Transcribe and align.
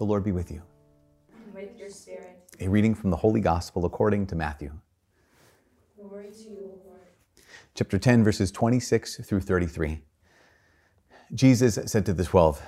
The 0.00 0.06
Lord 0.06 0.24
be 0.24 0.32
with 0.32 0.50
you. 0.50 0.62
And 1.34 1.54
with 1.54 1.78
your 1.78 1.90
spirit. 1.90 2.38
A 2.58 2.68
reading 2.68 2.94
from 2.94 3.10
the 3.10 3.18
Holy 3.18 3.42
Gospel 3.42 3.84
according 3.84 4.28
to 4.28 4.34
Matthew. 4.34 4.72
Glory 5.94 6.30
to 6.30 6.42
you, 6.42 6.72
Lord. 6.86 7.00
Chapter 7.74 7.98
10, 7.98 8.24
verses 8.24 8.50
26 8.50 9.16
through 9.16 9.40
33. 9.40 10.00
Jesus 11.34 11.78
said 11.84 12.06
to 12.06 12.14
the 12.14 12.24
twelve, 12.24 12.62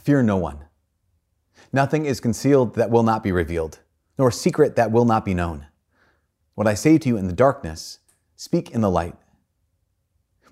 Fear 0.00 0.22
no 0.22 0.36
one. 0.36 0.60
Nothing 1.72 2.06
is 2.06 2.20
concealed 2.20 2.76
that 2.76 2.90
will 2.90 3.02
not 3.02 3.24
be 3.24 3.32
revealed, 3.32 3.80
nor 4.16 4.30
secret 4.30 4.76
that 4.76 4.92
will 4.92 5.04
not 5.04 5.24
be 5.24 5.34
known. 5.34 5.66
What 6.54 6.68
I 6.68 6.74
say 6.74 6.98
to 6.98 7.08
you 7.08 7.16
in 7.16 7.26
the 7.26 7.32
darkness, 7.32 7.98
speak 8.36 8.70
in 8.70 8.80
the 8.80 8.88
light. 8.88 9.16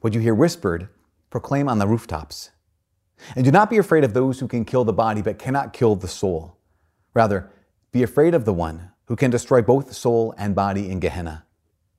What 0.00 0.14
you 0.14 0.20
hear 0.20 0.34
whispered, 0.34 0.88
proclaim 1.30 1.68
on 1.68 1.78
the 1.78 1.86
rooftops. 1.86 2.50
And 3.36 3.44
do 3.44 3.50
not 3.50 3.70
be 3.70 3.78
afraid 3.78 4.04
of 4.04 4.14
those 4.14 4.40
who 4.40 4.48
can 4.48 4.64
kill 4.64 4.84
the 4.84 4.92
body 4.92 5.22
but 5.22 5.38
cannot 5.38 5.72
kill 5.72 5.96
the 5.96 6.08
soul. 6.08 6.56
Rather, 7.14 7.50
be 7.92 8.02
afraid 8.02 8.34
of 8.34 8.44
the 8.44 8.52
one 8.52 8.90
who 9.06 9.16
can 9.16 9.30
destroy 9.30 9.62
both 9.62 9.92
soul 9.92 10.34
and 10.38 10.54
body 10.54 10.90
in 10.90 11.00
Gehenna. 11.00 11.44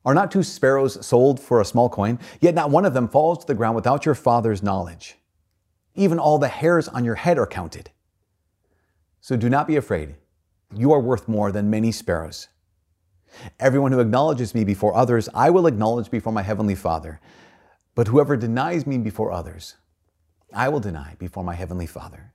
Are 0.04 0.14
not 0.14 0.31
two 0.31 0.44
sparrows 0.44 1.06
sold 1.06 1.40
for 1.40 1.62
a 1.62 1.66
small 1.66 1.90
coin? 1.90 2.20
Yet 2.40 2.56
not 2.56 2.72
one 2.72 2.86
of 2.86 2.94
them 2.94 3.08
falls 3.08 3.40
to 3.40 3.48
the 3.48 3.54
ground 3.54 3.76
without 3.76 4.06
your 4.06 4.16
Father's 4.16 4.64
knowledge. 4.64 5.18
Even 5.94 6.18
all 6.18 6.40
the 6.40 6.48
hairs 6.48 6.88
on 6.88 7.06
your 7.06 7.16
head 7.16 7.38
are 7.38 7.46
counted. 7.46 7.92
So 9.20 9.36
do 9.36 9.50
not 9.50 9.68
be 9.68 9.76
afraid. 9.76 10.16
You 10.74 10.92
are 10.94 11.02
worth 11.02 11.28
more 11.28 11.52
than 11.52 11.70
many 11.70 11.92
sparrows. 11.92 12.48
Everyone 13.59 13.92
who 13.92 14.00
acknowledges 14.00 14.56
me 14.56 14.64
before 14.64 14.96
others, 14.96 15.30
I 15.34 15.50
will 15.50 15.68
acknowledge 15.68 16.09
before 16.09 16.34
my 16.34 16.42
heavenly 16.42 16.76
Father. 16.76 17.20
But 17.94 18.08
whoever 18.08 18.38
denies 18.38 18.88
me 18.88 18.98
before 18.98 19.31
others, 19.31 19.76
I 20.54 20.70
will 20.70 20.80
deny 20.80 21.16
before 21.20 21.44
my 21.44 21.56
heavenly 21.56 21.88
Father. 21.88 22.34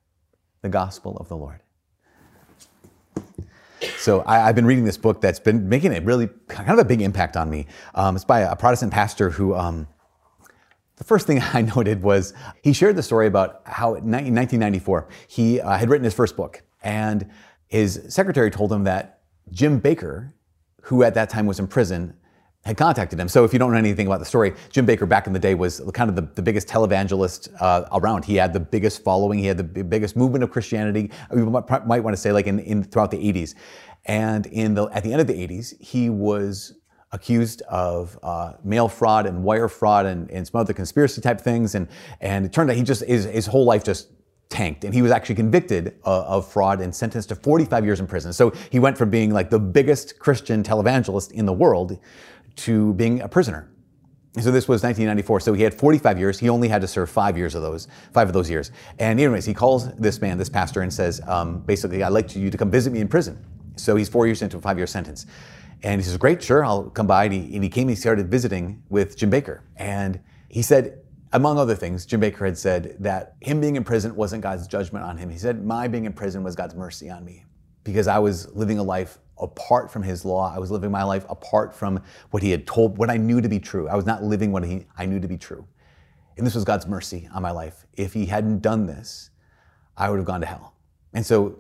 The 0.62 0.68
gospel 0.68 1.16
of 1.18 1.28
the 1.28 1.36
Lord. 1.36 1.60
So 3.98 4.24
I, 4.26 4.38
have 4.38 4.54
been 4.54 4.66
reading 4.66 4.84
this 4.84 4.96
book 4.96 5.20
that's 5.20 5.38
been 5.38 5.68
making 5.68 5.92
a 5.94 6.00
really 6.00 6.28
kind 6.48 6.70
of 6.70 6.78
a 6.78 6.84
big 6.84 7.02
impact 7.02 7.36
on 7.36 7.50
me. 7.50 7.66
Um, 7.94 8.16
it's 8.16 8.24
by 8.24 8.40
a 8.40 8.56
Protestant 8.56 8.92
pastor 8.92 9.30
who. 9.30 9.54
Um, 9.54 9.88
the 10.96 11.04
first 11.04 11.26
thing 11.26 11.42
I 11.52 11.62
noted 11.62 12.02
was 12.02 12.32
he 12.62 12.72
shared 12.72 12.96
the 12.96 13.02
story 13.02 13.26
about 13.26 13.60
how 13.66 13.88
in 13.94 14.10
1994 14.10 15.08
he 15.28 15.60
uh, 15.60 15.76
had 15.76 15.90
written 15.90 16.04
his 16.04 16.14
first 16.14 16.36
book, 16.36 16.62
and 16.82 17.30
his 17.68 18.02
secretary 18.08 18.50
told 18.50 18.72
him 18.72 18.84
that 18.84 19.20
Jim 19.50 19.80
Bakker, 19.80 20.32
who 20.82 21.02
at 21.02 21.14
that 21.14 21.28
time 21.28 21.46
was 21.46 21.58
in 21.58 21.66
prison, 21.66 22.14
had 22.66 22.76
contacted 22.76 23.18
him. 23.18 23.28
So 23.28 23.44
if 23.44 23.52
you 23.52 23.60
don't 23.60 23.70
know 23.70 23.78
anything 23.78 24.08
about 24.08 24.18
the 24.18 24.24
story, 24.24 24.52
Jim 24.70 24.86
Bakker 24.86 25.08
back 25.08 25.28
in 25.28 25.32
the 25.32 25.38
day 25.38 25.54
was 25.54 25.80
kind 25.94 26.10
of 26.10 26.16
the, 26.16 26.22
the 26.22 26.42
biggest 26.42 26.66
televangelist 26.66 27.48
uh, 27.60 27.86
around. 27.92 28.24
He 28.24 28.34
had 28.34 28.52
the 28.52 28.58
biggest 28.58 29.04
following. 29.04 29.38
He 29.38 29.46
had 29.46 29.56
the 29.56 29.62
biggest 29.62 30.16
movement 30.16 30.42
of 30.42 30.50
Christianity. 30.50 31.12
You 31.32 31.48
might, 31.48 31.86
might 31.86 32.00
want 32.00 32.16
to 32.16 32.20
say 32.20 32.32
like 32.32 32.48
in, 32.48 32.58
in 32.58 32.82
throughout 32.82 33.12
the 33.12 33.18
80s. 33.32 33.54
And 34.04 34.46
in 34.46 34.74
the, 34.74 34.86
at 34.86 35.04
the 35.04 35.12
end 35.12 35.20
of 35.20 35.28
the 35.28 35.34
80s, 35.34 35.80
he 35.80 36.10
was 36.10 36.74
accused 37.12 37.62
of 37.62 38.18
uh, 38.24 38.54
mail 38.64 38.88
fraud 38.88 39.26
and 39.26 39.44
wire 39.44 39.68
fraud 39.68 40.04
and, 40.04 40.28
and 40.32 40.44
some 40.46 40.60
other 40.60 40.72
conspiracy 40.72 41.20
type 41.20 41.40
things. 41.40 41.76
And, 41.76 41.86
and 42.20 42.44
it 42.44 42.52
turned 42.52 42.68
out 42.68 42.76
he 42.76 42.82
just, 42.82 43.04
his, 43.04 43.26
his 43.26 43.46
whole 43.46 43.64
life 43.64 43.84
just 43.84 44.08
tanked. 44.48 44.84
And 44.84 44.94
he 44.94 45.02
was 45.02 45.10
actually 45.10 45.34
convicted 45.34 45.98
uh, 46.04 46.24
of 46.24 46.50
fraud 46.50 46.80
and 46.80 46.94
sentenced 46.94 47.30
to 47.30 47.34
45 47.34 47.84
years 47.84 48.00
in 48.00 48.06
prison. 48.06 48.32
So 48.32 48.52
he 48.70 48.78
went 48.78 48.96
from 48.96 49.10
being 49.10 49.32
like 49.32 49.50
the 49.50 49.58
biggest 49.58 50.18
Christian 50.18 50.62
televangelist 50.62 51.32
in 51.32 51.46
the 51.46 51.52
world 51.52 51.98
to 52.56 52.94
being 52.94 53.20
a 53.20 53.28
prisoner. 53.28 53.70
So 54.38 54.50
this 54.50 54.68
was 54.68 54.82
1994. 54.82 55.40
So 55.40 55.54
he 55.54 55.62
had 55.62 55.72
45 55.72 56.18
years. 56.18 56.38
He 56.38 56.50
only 56.50 56.68
had 56.68 56.82
to 56.82 56.88
serve 56.88 57.08
five 57.08 57.38
years 57.38 57.54
of 57.54 57.62
those, 57.62 57.88
five 58.12 58.28
of 58.28 58.34
those 58.34 58.50
years. 58.50 58.70
And 58.98 59.18
anyways, 59.18 59.46
he 59.46 59.54
calls 59.54 59.90
this 59.94 60.20
man, 60.20 60.36
this 60.36 60.50
pastor, 60.50 60.82
and 60.82 60.92
says, 60.92 61.22
um, 61.26 61.60
basically, 61.60 62.02
I'd 62.02 62.12
like 62.12 62.36
you 62.36 62.50
to 62.50 62.58
come 62.58 62.70
visit 62.70 62.92
me 62.92 63.00
in 63.00 63.08
prison. 63.08 63.42
So 63.76 63.96
he's 63.96 64.10
four 64.10 64.26
years 64.26 64.42
into 64.42 64.58
a 64.58 64.60
five 64.60 64.76
year 64.76 64.86
sentence. 64.86 65.26
And 65.82 66.00
he 66.00 66.04
says, 66.04 66.16
Great, 66.18 66.42
sure, 66.42 66.64
I'll 66.64 66.90
come 66.90 67.06
by. 67.06 67.24
And 67.24 67.32
he, 67.32 67.54
and 67.54 67.64
he 67.64 67.70
came 67.70 67.82
and 67.82 67.90
he 67.90 67.96
started 67.96 68.30
visiting 68.30 68.82
with 68.90 69.16
Jim 69.16 69.30
Bakker. 69.30 69.60
And 69.76 70.20
he 70.48 70.62
said, 70.62 71.00
among 71.32 71.58
other 71.58 71.74
things, 71.74 72.06
Jim 72.06 72.20
Bakker 72.20 72.46
had 72.46 72.56
said 72.56 72.96
that 73.00 73.34
him 73.40 73.60
being 73.60 73.76
in 73.76 73.84
prison 73.84 74.14
wasn't 74.14 74.42
God's 74.42 74.66
judgment 74.66 75.04
on 75.04 75.16
him. 75.16 75.28
He 75.28 75.38
said, 75.38 75.64
My 75.64 75.88
being 75.88 76.04
in 76.04 76.12
prison 76.12 76.42
was 76.42 76.54
God's 76.54 76.74
mercy 76.74 77.10
on 77.10 77.24
me 77.24 77.44
because 77.84 78.08
I 78.08 78.18
was 78.18 78.52
living 78.54 78.78
a 78.78 78.82
life 78.82 79.18
apart 79.38 79.90
from 79.90 80.02
his 80.02 80.24
law. 80.24 80.52
I 80.54 80.58
was 80.58 80.70
living 80.70 80.90
my 80.90 81.02
life 81.02 81.24
apart 81.28 81.74
from 81.74 82.02
what 82.30 82.42
he 82.42 82.50
had 82.50 82.66
told, 82.66 82.98
what 82.98 83.10
I 83.10 83.16
knew 83.16 83.40
to 83.40 83.48
be 83.48 83.58
true. 83.58 83.88
I 83.88 83.96
was 83.96 84.06
not 84.06 84.22
living 84.22 84.52
what 84.52 84.64
he, 84.64 84.86
I 84.96 85.06
knew 85.06 85.20
to 85.20 85.28
be 85.28 85.36
true. 85.36 85.66
And 86.36 86.46
this 86.46 86.54
was 86.54 86.64
God's 86.64 86.86
mercy 86.86 87.28
on 87.32 87.42
my 87.42 87.50
life. 87.50 87.86
If 87.94 88.12
he 88.12 88.26
hadn't 88.26 88.60
done 88.60 88.86
this, 88.86 89.30
I 89.96 90.10
would 90.10 90.16
have 90.18 90.26
gone 90.26 90.40
to 90.40 90.46
hell. 90.46 90.74
And 91.14 91.24
so 91.24 91.58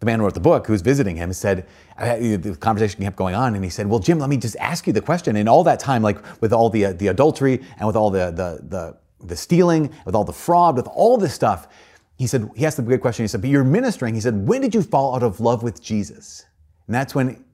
the 0.00 0.06
man 0.06 0.18
who 0.18 0.24
wrote 0.24 0.34
the 0.34 0.40
book, 0.40 0.66
who 0.66 0.72
was 0.72 0.82
visiting 0.82 1.14
him, 1.16 1.32
said, 1.32 1.66
the 1.98 2.56
conversation 2.58 3.02
kept 3.02 3.16
going 3.16 3.34
on, 3.34 3.54
and 3.54 3.62
he 3.62 3.70
said, 3.70 3.86
Well, 3.86 4.00
Jim, 4.00 4.18
let 4.18 4.30
me 4.30 4.36
just 4.36 4.56
ask 4.56 4.86
you 4.86 4.92
the 4.92 5.02
question. 5.02 5.36
And 5.36 5.48
all 5.48 5.62
that 5.64 5.78
time, 5.78 6.02
like 6.02 6.18
with 6.40 6.52
all 6.52 6.70
the, 6.70 6.86
uh, 6.86 6.92
the 6.94 7.08
adultery 7.08 7.60
and 7.78 7.86
with 7.86 7.96
all 7.96 8.10
the, 8.10 8.30
the, 8.30 8.60
the, 8.66 9.26
the 9.26 9.36
stealing, 9.36 9.92
with 10.06 10.14
all 10.14 10.24
the 10.24 10.32
fraud, 10.32 10.76
with 10.76 10.88
all 10.88 11.18
this 11.18 11.34
stuff, 11.34 11.68
he 12.16 12.26
said, 12.26 12.50
he 12.56 12.66
asked 12.66 12.76
the 12.76 12.82
good 12.82 13.00
question. 13.00 13.24
He 13.24 13.28
said, 13.28 13.42
But 13.42 13.50
you're 13.50 13.64
ministering. 13.64 14.14
He 14.14 14.20
said, 14.20 14.48
When 14.48 14.60
did 14.60 14.74
you 14.74 14.82
fall 14.82 15.14
out 15.14 15.22
of 15.22 15.38
love 15.38 15.62
with 15.62 15.82
Jesus? 15.82 16.46
And 16.90 16.94
that's 16.96 17.14
when 17.14 17.44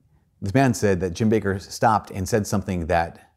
this 0.41 0.55
man 0.55 0.73
said 0.73 0.99
that 1.01 1.11
Jim 1.11 1.31
Bakker 1.31 1.61
stopped 1.61 2.11
and 2.11 2.27
said 2.27 2.47
something 2.47 2.87
that 2.87 3.33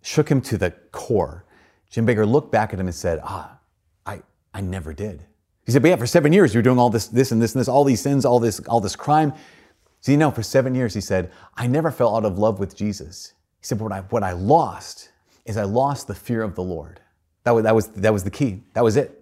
shook 0.00 0.28
him 0.28 0.40
to 0.42 0.56
the 0.56 0.70
core. 0.92 1.44
Jim 1.90 2.06
Baker 2.06 2.24
looked 2.24 2.52
back 2.52 2.72
at 2.72 2.78
him 2.78 2.86
and 2.86 2.94
said, 2.94 3.18
Ah, 3.24 3.58
I, 4.06 4.22
I 4.54 4.60
never 4.60 4.94
did. 4.94 5.24
He 5.66 5.72
said, 5.72 5.82
but 5.82 5.88
yeah, 5.88 5.96
for 5.96 6.06
seven 6.06 6.32
years 6.32 6.54
you're 6.54 6.62
doing 6.62 6.78
all 6.78 6.88
this, 6.88 7.08
this 7.08 7.32
and 7.32 7.42
this 7.42 7.52
and 7.52 7.60
this, 7.60 7.66
all 7.66 7.82
these 7.82 8.00
sins, 8.00 8.24
all 8.24 8.38
this, 8.38 8.60
all 8.68 8.80
this 8.80 8.94
crime. 8.94 9.32
You 10.04 10.16
know, 10.16 10.30
for 10.30 10.44
seven 10.44 10.72
years, 10.72 10.94
he 10.94 11.00
said, 11.00 11.32
I 11.56 11.66
never 11.66 11.90
fell 11.90 12.14
out 12.14 12.24
of 12.24 12.38
love 12.38 12.60
with 12.60 12.76
Jesus. 12.76 13.34
He 13.58 13.64
said, 13.66 13.78
but 13.78 13.86
what 13.86 13.92
I, 13.92 14.00
what 14.02 14.22
I 14.22 14.30
lost 14.30 15.10
is 15.46 15.56
I 15.56 15.64
lost 15.64 16.06
the 16.06 16.14
fear 16.14 16.44
of 16.44 16.54
the 16.54 16.62
Lord. 16.62 17.00
That 17.42 17.56
was, 17.56 17.64
that 17.64 17.74
was, 17.74 17.88
that 17.88 18.12
was 18.12 18.22
the 18.22 18.30
key. 18.30 18.62
That 18.74 18.84
was 18.84 18.96
it. 18.96 19.19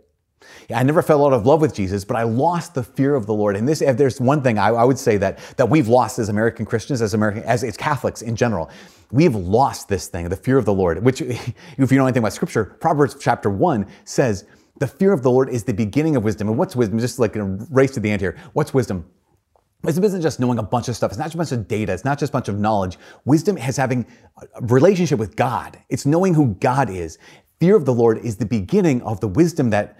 Yeah, 0.69 0.79
I 0.79 0.83
never 0.83 1.03
fell 1.03 1.27
out 1.27 1.33
of 1.33 1.47
love 1.47 1.61
with 1.61 1.75
Jesus, 1.75 2.05
but 2.05 2.17
I 2.17 2.23
lost 2.23 2.75
the 2.75 2.83
fear 2.83 3.15
of 3.15 3.27
the 3.27 3.35
Lord. 3.35 3.57
And 3.57 3.67
this, 3.67 3.83
if 3.83 3.97
there's 3.97 4.21
one 4.21 4.43
thing 4.43 4.59
I, 4.59 4.69
I 4.69 4.85
would 4.85 4.99
say 4.99 5.17
that, 5.17 5.39
that 5.57 5.69
we've 5.69 5.89
lost 5.89 6.19
as 6.19 6.29
American 6.29 6.65
Christians, 6.65 7.03
as 7.03 7.15
American, 7.15 7.43
as, 7.45 7.65
as 7.65 7.77
Catholics 7.77 8.23
in 8.23 8.37
general, 8.37 8.71
we've 9.11 9.35
lost 9.35 9.89
this 9.89 10.09
thing, 10.09 10.29
the 10.29 10.37
fear 10.37 10.59
of 10.59 10.65
the 10.65 10.75
Lord, 10.75 11.03
which 11.03 11.21
if 11.23 11.53
you 11.79 11.99
know 11.99 12.07
anything 12.07 12.23
about 12.23 12.33
scripture, 12.33 12.65
Proverbs 12.65 13.17
chapter 13.21 13.51
one 13.51 13.87
says, 14.05 14.45
the 14.79 14.87
fear 14.87 15.13
of 15.13 15.23
the 15.23 15.31
Lord 15.31 15.49
is 15.49 15.65
the 15.65 15.75
beginning 15.75 16.15
of 16.17 16.25
wisdom. 16.25 16.49
And 16.49 16.57
what's 16.57 16.77
wisdom? 16.77 16.99
Just 16.99 17.19
like 17.19 17.35
a 17.37 17.45
race 17.45 17.91
to 17.93 18.01
the 18.01 18.11
end 18.11 18.21
here. 18.21 18.37
What's 18.53 18.73
wisdom? 18.73 19.05
Wisdom 19.83 20.05
isn't 20.05 20.23
just 20.23 20.41
knowing 20.41 20.59
a 20.59 20.63
bunch 20.63 20.89
of 20.89 20.97
stuff. 20.97 21.11
It's 21.11 21.19
not 21.19 21.27
just 21.27 21.35
a 21.35 21.39
bunch 21.39 21.53
of 21.53 21.69
data. 21.69 21.93
It's 21.93 22.05
not 22.05 22.19
just 22.19 22.31
a 22.31 22.33
bunch 22.33 22.49
of 22.49 22.59
knowledge. 22.59 22.99
Wisdom 23.25 23.59
is 23.59 23.77
having 23.77 24.07
a 24.41 24.47
relationship 24.63 25.19
with 25.19 25.37
God. 25.37 25.79
It's 25.89 26.07
knowing 26.07 26.35
who 26.35 26.55
God 26.55 26.91
is. 26.91 27.19
Fear 27.61 27.77
of 27.77 27.85
the 27.85 27.95
Lord 27.95 28.19
is 28.19 28.37
the 28.37 28.47
beginning 28.47 29.03
of 29.03 29.21
the 29.21 29.29
wisdom 29.29 29.71
that 29.71 29.99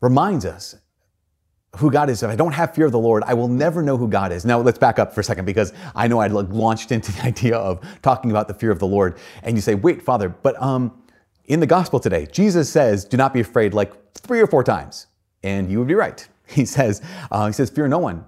reminds 0.00 0.44
us 0.44 0.76
who 1.76 1.90
God 1.90 2.10
is. 2.10 2.22
If 2.22 2.30
I 2.30 2.36
don't 2.36 2.52
have 2.52 2.74
fear 2.74 2.86
of 2.86 2.92
the 2.92 2.98
Lord, 2.98 3.22
I 3.24 3.34
will 3.34 3.48
never 3.48 3.82
know 3.82 3.96
who 3.96 4.08
God 4.08 4.32
is. 4.32 4.44
Now 4.44 4.60
let's 4.60 4.78
back 4.78 4.98
up 4.98 5.14
for 5.14 5.20
a 5.20 5.24
second 5.24 5.44
because 5.44 5.72
I 5.94 6.08
know 6.08 6.18
I 6.18 6.26
launched 6.28 6.92
into 6.92 7.12
the 7.16 7.22
idea 7.22 7.56
of 7.56 7.80
talking 8.02 8.30
about 8.30 8.48
the 8.48 8.54
fear 8.54 8.70
of 8.70 8.78
the 8.78 8.86
Lord. 8.86 9.18
And 9.42 9.56
you 9.56 9.60
say, 9.60 9.74
wait, 9.74 10.02
Father, 10.02 10.28
but 10.28 10.60
um, 10.62 11.02
in 11.44 11.60
the 11.60 11.66
gospel 11.66 12.00
today, 12.00 12.26
Jesus 12.30 12.70
says, 12.70 13.04
do 13.04 13.16
not 13.16 13.32
be 13.32 13.40
afraid 13.40 13.74
like 13.74 13.92
three 14.14 14.40
or 14.40 14.46
four 14.46 14.64
times. 14.64 15.06
And 15.42 15.70
you 15.70 15.78
would 15.78 15.88
be 15.88 15.94
right. 15.94 16.26
He 16.50 16.64
says, 16.64 17.02
uh, 17.30 17.46
he 17.46 17.52
says, 17.52 17.68
fear 17.68 17.86
no 17.88 17.98
one. 17.98 18.24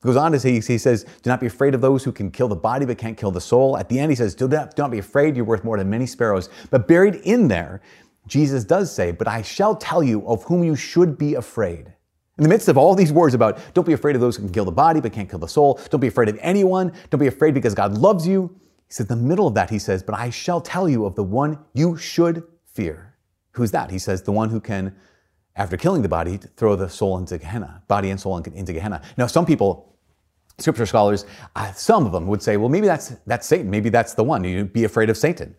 He 0.00 0.06
goes 0.06 0.16
on 0.16 0.30
to 0.30 0.38
say, 0.38 0.52
he 0.52 0.78
says, 0.78 1.02
do 1.22 1.28
not 1.28 1.40
be 1.40 1.46
afraid 1.46 1.74
of 1.74 1.80
those 1.80 2.04
who 2.04 2.12
can 2.12 2.30
kill 2.30 2.46
the 2.46 2.54
body 2.54 2.86
but 2.86 2.98
can't 2.98 3.16
kill 3.16 3.32
the 3.32 3.40
soul. 3.40 3.76
At 3.76 3.88
the 3.88 3.98
end, 3.98 4.12
he 4.12 4.14
says, 4.14 4.36
do 4.36 4.46
not, 4.46 4.76
do 4.76 4.82
not 4.82 4.92
be 4.92 4.98
afraid. 4.98 5.34
You're 5.34 5.44
worth 5.44 5.64
more 5.64 5.76
than 5.76 5.90
many 5.90 6.06
sparrows. 6.06 6.50
But 6.70 6.86
buried 6.86 7.16
in 7.16 7.48
there, 7.48 7.80
Jesus 8.26 8.64
does 8.64 8.94
say, 8.94 9.12
but 9.12 9.28
I 9.28 9.42
shall 9.42 9.76
tell 9.76 10.02
you 10.02 10.26
of 10.26 10.42
whom 10.44 10.64
you 10.64 10.76
should 10.76 11.18
be 11.18 11.34
afraid. 11.34 11.92
In 12.36 12.42
the 12.42 12.48
midst 12.48 12.68
of 12.68 12.76
all 12.76 12.94
these 12.94 13.12
words 13.12 13.34
about 13.34 13.58
don't 13.74 13.86
be 13.86 13.92
afraid 13.92 14.16
of 14.16 14.20
those 14.20 14.36
who 14.36 14.42
can 14.42 14.52
kill 14.52 14.64
the 14.64 14.72
body 14.72 15.00
but 15.00 15.12
can't 15.12 15.28
kill 15.28 15.38
the 15.38 15.46
soul, 15.46 15.80
don't 15.90 16.00
be 16.00 16.08
afraid 16.08 16.28
of 16.28 16.38
anyone, 16.40 16.92
don't 17.10 17.20
be 17.20 17.28
afraid 17.28 17.54
because 17.54 17.74
God 17.74 17.96
loves 17.96 18.26
you. 18.26 18.54
He 18.86 18.92
says, 18.94 19.08
in 19.10 19.18
the 19.18 19.28
middle 19.28 19.46
of 19.46 19.54
that, 19.54 19.70
he 19.70 19.78
says, 19.78 20.02
but 20.02 20.14
I 20.14 20.30
shall 20.30 20.60
tell 20.60 20.88
you 20.88 21.04
of 21.04 21.14
the 21.14 21.22
one 21.22 21.58
you 21.74 21.96
should 21.96 22.42
fear. 22.72 23.14
Who's 23.52 23.70
that? 23.70 23.90
He 23.90 23.98
says, 23.98 24.22
the 24.22 24.32
one 24.32 24.50
who 24.50 24.60
can 24.60 24.96
after 25.56 25.76
killing 25.76 26.02
the 26.02 26.08
body, 26.08 26.38
throw 26.56 26.74
the 26.76 26.88
soul 26.88 27.18
into 27.18 27.38
Gehenna, 27.38 27.82
body 27.86 28.10
and 28.10 28.20
soul 28.20 28.36
into 28.38 28.72
Gehenna. 28.72 29.02
Now, 29.16 29.26
some 29.26 29.46
people, 29.46 29.96
scripture 30.58 30.86
scholars, 30.86 31.26
uh, 31.54 31.72
some 31.72 32.06
of 32.06 32.12
them 32.12 32.26
would 32.26 32.42
say, 32.42 32.56
well, 32.56 32.68
maybe 32.68 32.86
that's, 32.86 33.10
that's 33.26 33.46
Satan. 33.46 33.70
Maybe 33.70 33.88
that's 33.88 34.14
the 34.14 34.24
one. 34.24 34.42
You 34.42 34.64
be 34.64 34.84
afraid 34.84 35.10
of 35.10 35.16
Satan. 35.16 35.54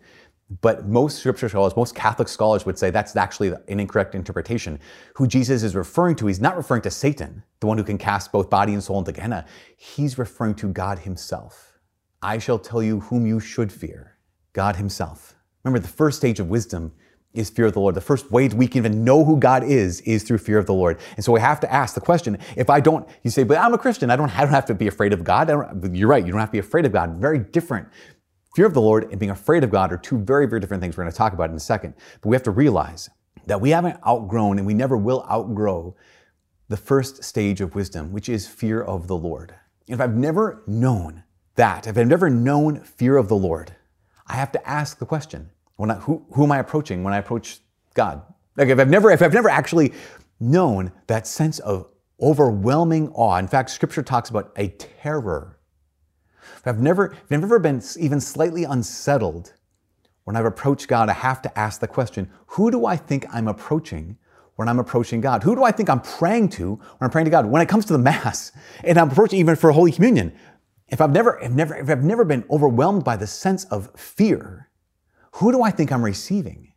But 0.62 0.88
most 0.88 1.18
scripture 1.18 1.50
scholars, 1.50 1.76
most 1.76 1.96
Catholic 1.96 2.28
scholars 2.28 2.66
would 2.66 2.78
say 2.78 2.92
that's 2.92 3.16
actually 3.16 3.50
an 3.68 3.80
incorrect 3.80 4.14
interpretation. 4.14 4.80
Who 5.16 5.26
Jesus 5.26 5.64
is 5.64 5.76
referring 5.76 6.16
to, 6.18 6.28
he's 6.28 6.40
not 6.40 6.56
referring 6.56 6.84
to 6.84 6.92
Satan, 6.92 7.42
the 7.62 7.68
one 7.68 7.78
who 7.78 7.84
can 7.84 7.98
cast 7.98 8.32
both 8.32 8.50
body 8.50 8.74
and 8.74 8.84
soul 8.84 9.00
into 9.00 9.12
Gehenna. 9.12 9.46
He's 9.76 10.20
referring 10.20 10.54
to 10.56 10.68
God 10.68 11.00
himself. 11.00 11.80
I 12.22 12.38
shall 12.38 12.60
tell 12.60 12.84
you 12.84 13.00
whom 13.02 13.26
you 13.26 13.40
should 13.40 13.72
fear 13.72 14.18
God 14.54 14.76
himself. 14.76 15.36
Remember, 15.64 15.80
the 15.80 15.92
first 15.92 16.18
stage 16.18 16.40
of 16.40 16.48
wisdom 16.48 16.94
is 17.34 17.50
fear 17.50 17.66
of 17.66 17.74
the 17.74 17.80
Lord. 17.80 17.96
The 17.96 18.02
first 18.02 18.32
way 18.32 18.48
we 18.48 18.68
can 18.68 18.78
even 18.78 19.04
know 19.04 19.26
who 19.26 19.38
God 19.38 19.64
is 19.64 20.00
is 20.02 20.24
through 20.24 20.38
fear 20.38 20.58
of 20.58 20.66
the 20.66 20.74
Lord. 20.74 21.00
And 21.16 21.26
so 21.26 21.32
we 21.32 21.40
have 21.42 21.60
to 21.62 21.74
ask 21.74 21.94
the 21.94 22.02
question, 22.02 22.38
if 22.56 22.70
I 22.70 22.80
don't, 22.80 23.08
you 23.24 23.32
say, 23.32 23.44
but 23.44 23.58
I'm 23.58 23.74
a 23.74 23.78
Christian, 23.78 24.10
I 24.10 24.16
don't, 24.16 24.30
I 24.38 24.42
don't 24.42 24.54
have 24.54 24.66
to 24.68 24.74
be 24.74 24.88
afraid 24.88 25.12
of 25.12 25.24
God. 25.24 25.50
you're 25.92 26.08
right, 26.08 26.26
you 26.26 26.32
don't 26.32 26.40
have 26.40 26.50
to 26.50 26.54
be 26.54 26.60
afraid 26.60 26.86
of 26.86 26.94
God. 26.94 27.18
Very 27.18 27.40
different 27.40 27.88
Fear 28.56 28.68
of 28.68 28.74
the 28.74 28.80
Lord 28.80 29.12
and 29.12 29.20
being 29.20 29.32
afraid 29.32 29.66
of 29.66 29.70
God 29.70 29.92
are 29.92 29.98
two 29.98 30.18
very, 30.18 30.46
very 30.46 30.62
different 30.62 30.80
things 30.80 30.96
we're 30.96 31.04
going 31.04 31.12
to 31.12 31.18
talk 31.18 31.34
about 31.34 31.50
in 31.50 31.58
a 31.58 31.60
second. 31.60 31.94
But 32.22 32.30
we 32.30 32.38
have 32.38 32.44
to 32.44 32.52
realize 32.52 33.10
that 33.48 33.60
we 33.60 33.72
haven't 33.72 34.00
outgrown 34.08 34.60
and 34.60 34.66
we 34.66 34.74
never 34.74 34.96
will 34.96 35.28
outgrow 35.30 35.94
the 36.70 36.78
first 36.78 37.22
stage 37.22 37.60
of 37.60 37.76
wisdom, 37.76 38.14
which 38.14 38.30
is 38.30 38.48
fear 38.48 38.82
of 38.82 39.08
the 39.08 39.16
Lord. 39.18 39.54
If 39.88 40.00
I've 40.00 40.16
never 40.16 40.64
known 40.68 41.24
that, 41.56 41.86
if 41.86 41.98
I've 41.98 42.08
never 42.08 42.30
known 42.30 42.80
fear 42.80 43.18
of 43.18 43.28
the 43.28 43.36
Lord, 43.36 43.76
I 44.26 44.36
have 44.36 44.54
to 44.54 44.70
ask 44.70 45.00
the 45.00 45.06
question, 45.06 45.50
when 45.76 45.92
I, 45.92 45.96
who, 45.96 46.26
who 46.32 46.46
am 46.46 46.54
I 46.54 46.60
approaching 46.60 47.04
when 47.04 47.14
I 47.14 47.18
approach 47.18 47.60
God? 47.94 48.22
Like 48.56 48.70
if 48.70 48.80
I've 48.80 48.90
never, 48.90 49.12
if 49.12 49.22
I've 49.22 49.34
never 49.34 49.50
actually 49.50 49.92
known 50.40 50.94
that 51.08 51.28
sense 51.28 51.60
of 51.60 51.90
overwhelming 52.22 53.10
awe. 53.10 53.36
In 53.36 53.50
fact, 53.50 53.70
scripture 53.70 54.02
talks 54.02 54.30
about 54.30 54.54
a 54.56 54.70
terror 54.70 55.55
if 56.58 56.68
I've 56.68 56.80
never, 56.80 57.12
if 57.12 57.32
I've 57.32 57.42
never 57.42 57.60
been 57.60 57.82
even 57.98 58.20
slightly 58.20 58.64
unsettled, 58.64 59.54
when 60.26 60.36
I've 60.36 60.46
approached 60.46 60.88
God, 60.88 61.10
I 61.10 61.14
have 61.14 61.42
to 61.44 61.60
ask 61.60 61.80
the 61.80 61.88
question, 61.88 62.30
who 62.48 62.72
do 62.72 62.86
I 62.86 62.98
think 62.98 63.26
I'm 63.32 63.48
approaching 63.48 64.18
when 64.56 64.68
I'm 64.68 64.80
approaching 64.80 65.22
God? 65.22 65.44
Who 65.44 65.56
do 65.56 65.64
I 65.64 65.72
think 65.72 65.90
I'm 65.90 66.02
praying 66.02 66.50
to 66.50 66.76
when 66.76 66.98
I'm 67.02 67.10
praying 67.12 67.26
to 67.26 67.32
God? 67.32 67.46
When 67.46 67.62
it 67.62 67.70
comes 67.70 67.86
to 67.86 67.94
the 67.94 68.00
Mass, 68.12 68.52
and 68.84 68.98
I'm 68.98 69.12
approaching 69.12 69.40
even 69.40 69.56
for 69.56 69.72
Holy 69.72 69.92
Communion, 69.92 70.34
if 70.88 71.02
I've 71.02 71.12
never, 71.12 71.40
if 71.40 71.52
never, 71.52 71.76
if 71.76 71.90
I've 71.90 72.04
never 72.04 72.26
been 72.26 72.44
overwhelmed 72.50 73.04
by 73.04 73.18
the 73.18 73.28
sense 73.28 73.66
of 73.66 73.90
fear, 74.00 74.70
who 75.34 75.52
do 75.52 75.62
I 75.62 75.72
think 75.72 75.92
I'm 75.92 76.04
receiving? 76.04 76.74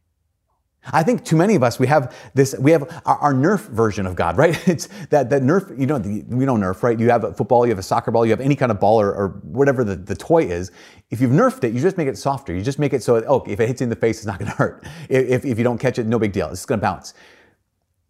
I 0.92 1.02
think 1.02 1.24
too 1.24 1.36
many 1.36 1.54
of 1.54 1.62
us, 1.62 1.78
we 1.78 1.86
have 1.86 2.14
this, 2.34 2.54
we 2.58 2.70
have 2.70 2.82
our, 3.04 3.18
our, 3.18 3.34
Nerf 3.34 3.68
version 3.68 4.06
of 4.06 4.14
God, 4.14 4.36
right? 4.36 4.56
It's 4.68 4.88
that, 5.10 5.30
that 5.30 5.42
Nerf, 5.42 5.78
you 5.78 5.86
know, 5.86 5.98
the, 5.98 6.24
we 6.28 6.44
know 6.44 6.56
Nerf, 6.56 6.82
right? 6.82 6.98
You 6.98 7.10
have 7.10 7.24
a 7.24 7.32
football, 7.32 7.66
you 7.66 7.70
have 7.70 7.78
a 7.78 7.82
soccer 7.82 8.10
ball, 8.10 8.24
you 8.24 8.30
have 8.30 8.40
any 8.40 8.56
kind 8.56 8.70
of 8.70 8.80
ball 8.80 9.00
or, 9.00 9.12
or 9.12 9.28
whatever 9.42 9.84
the, 9.84 9.96
the 9.96 10.16
toy 10.16 10.44
is. 10.44 10.70
If 11.10 11.20
you've 11.20 11.30
Nerfed 11.30 11.64
it, 11.64 11.72
you 11.72 11.80
just 11.80 11.96
make 11.96 12.08
it 12.08 12.18
softer. 12.18 12.54
You 12.54 12.62
just 12.62 12.78
make 12.78 12.92
it 12.92 13.02
so, 13.02 13.22
oh, 13.26 13.44
if 13.46 13.60
it 13.60 13.66
hits 13.66 13.80
you 13.80 13.84
in 13.84 13.90
the 13.90 13.96
face, 13.96 14.18
it's 14.18 14.26
not 14.26 14.38
going 14.38 14.50
to 14.50 14.56
hurt. 14.56 14.84
If, 15.08 15.44
if 15.44 15.58
you 15.58 15.64
don't 15.64 15.78
catch 15.78 15.98
it, 15.98 16.06
no 16.06 16.18
big 16.18 16.32
deal. 16.32 16.48
It's 16.50 16.66
going 16.66 16.80
to 16.80 16.82
bounce. 16.82 17.14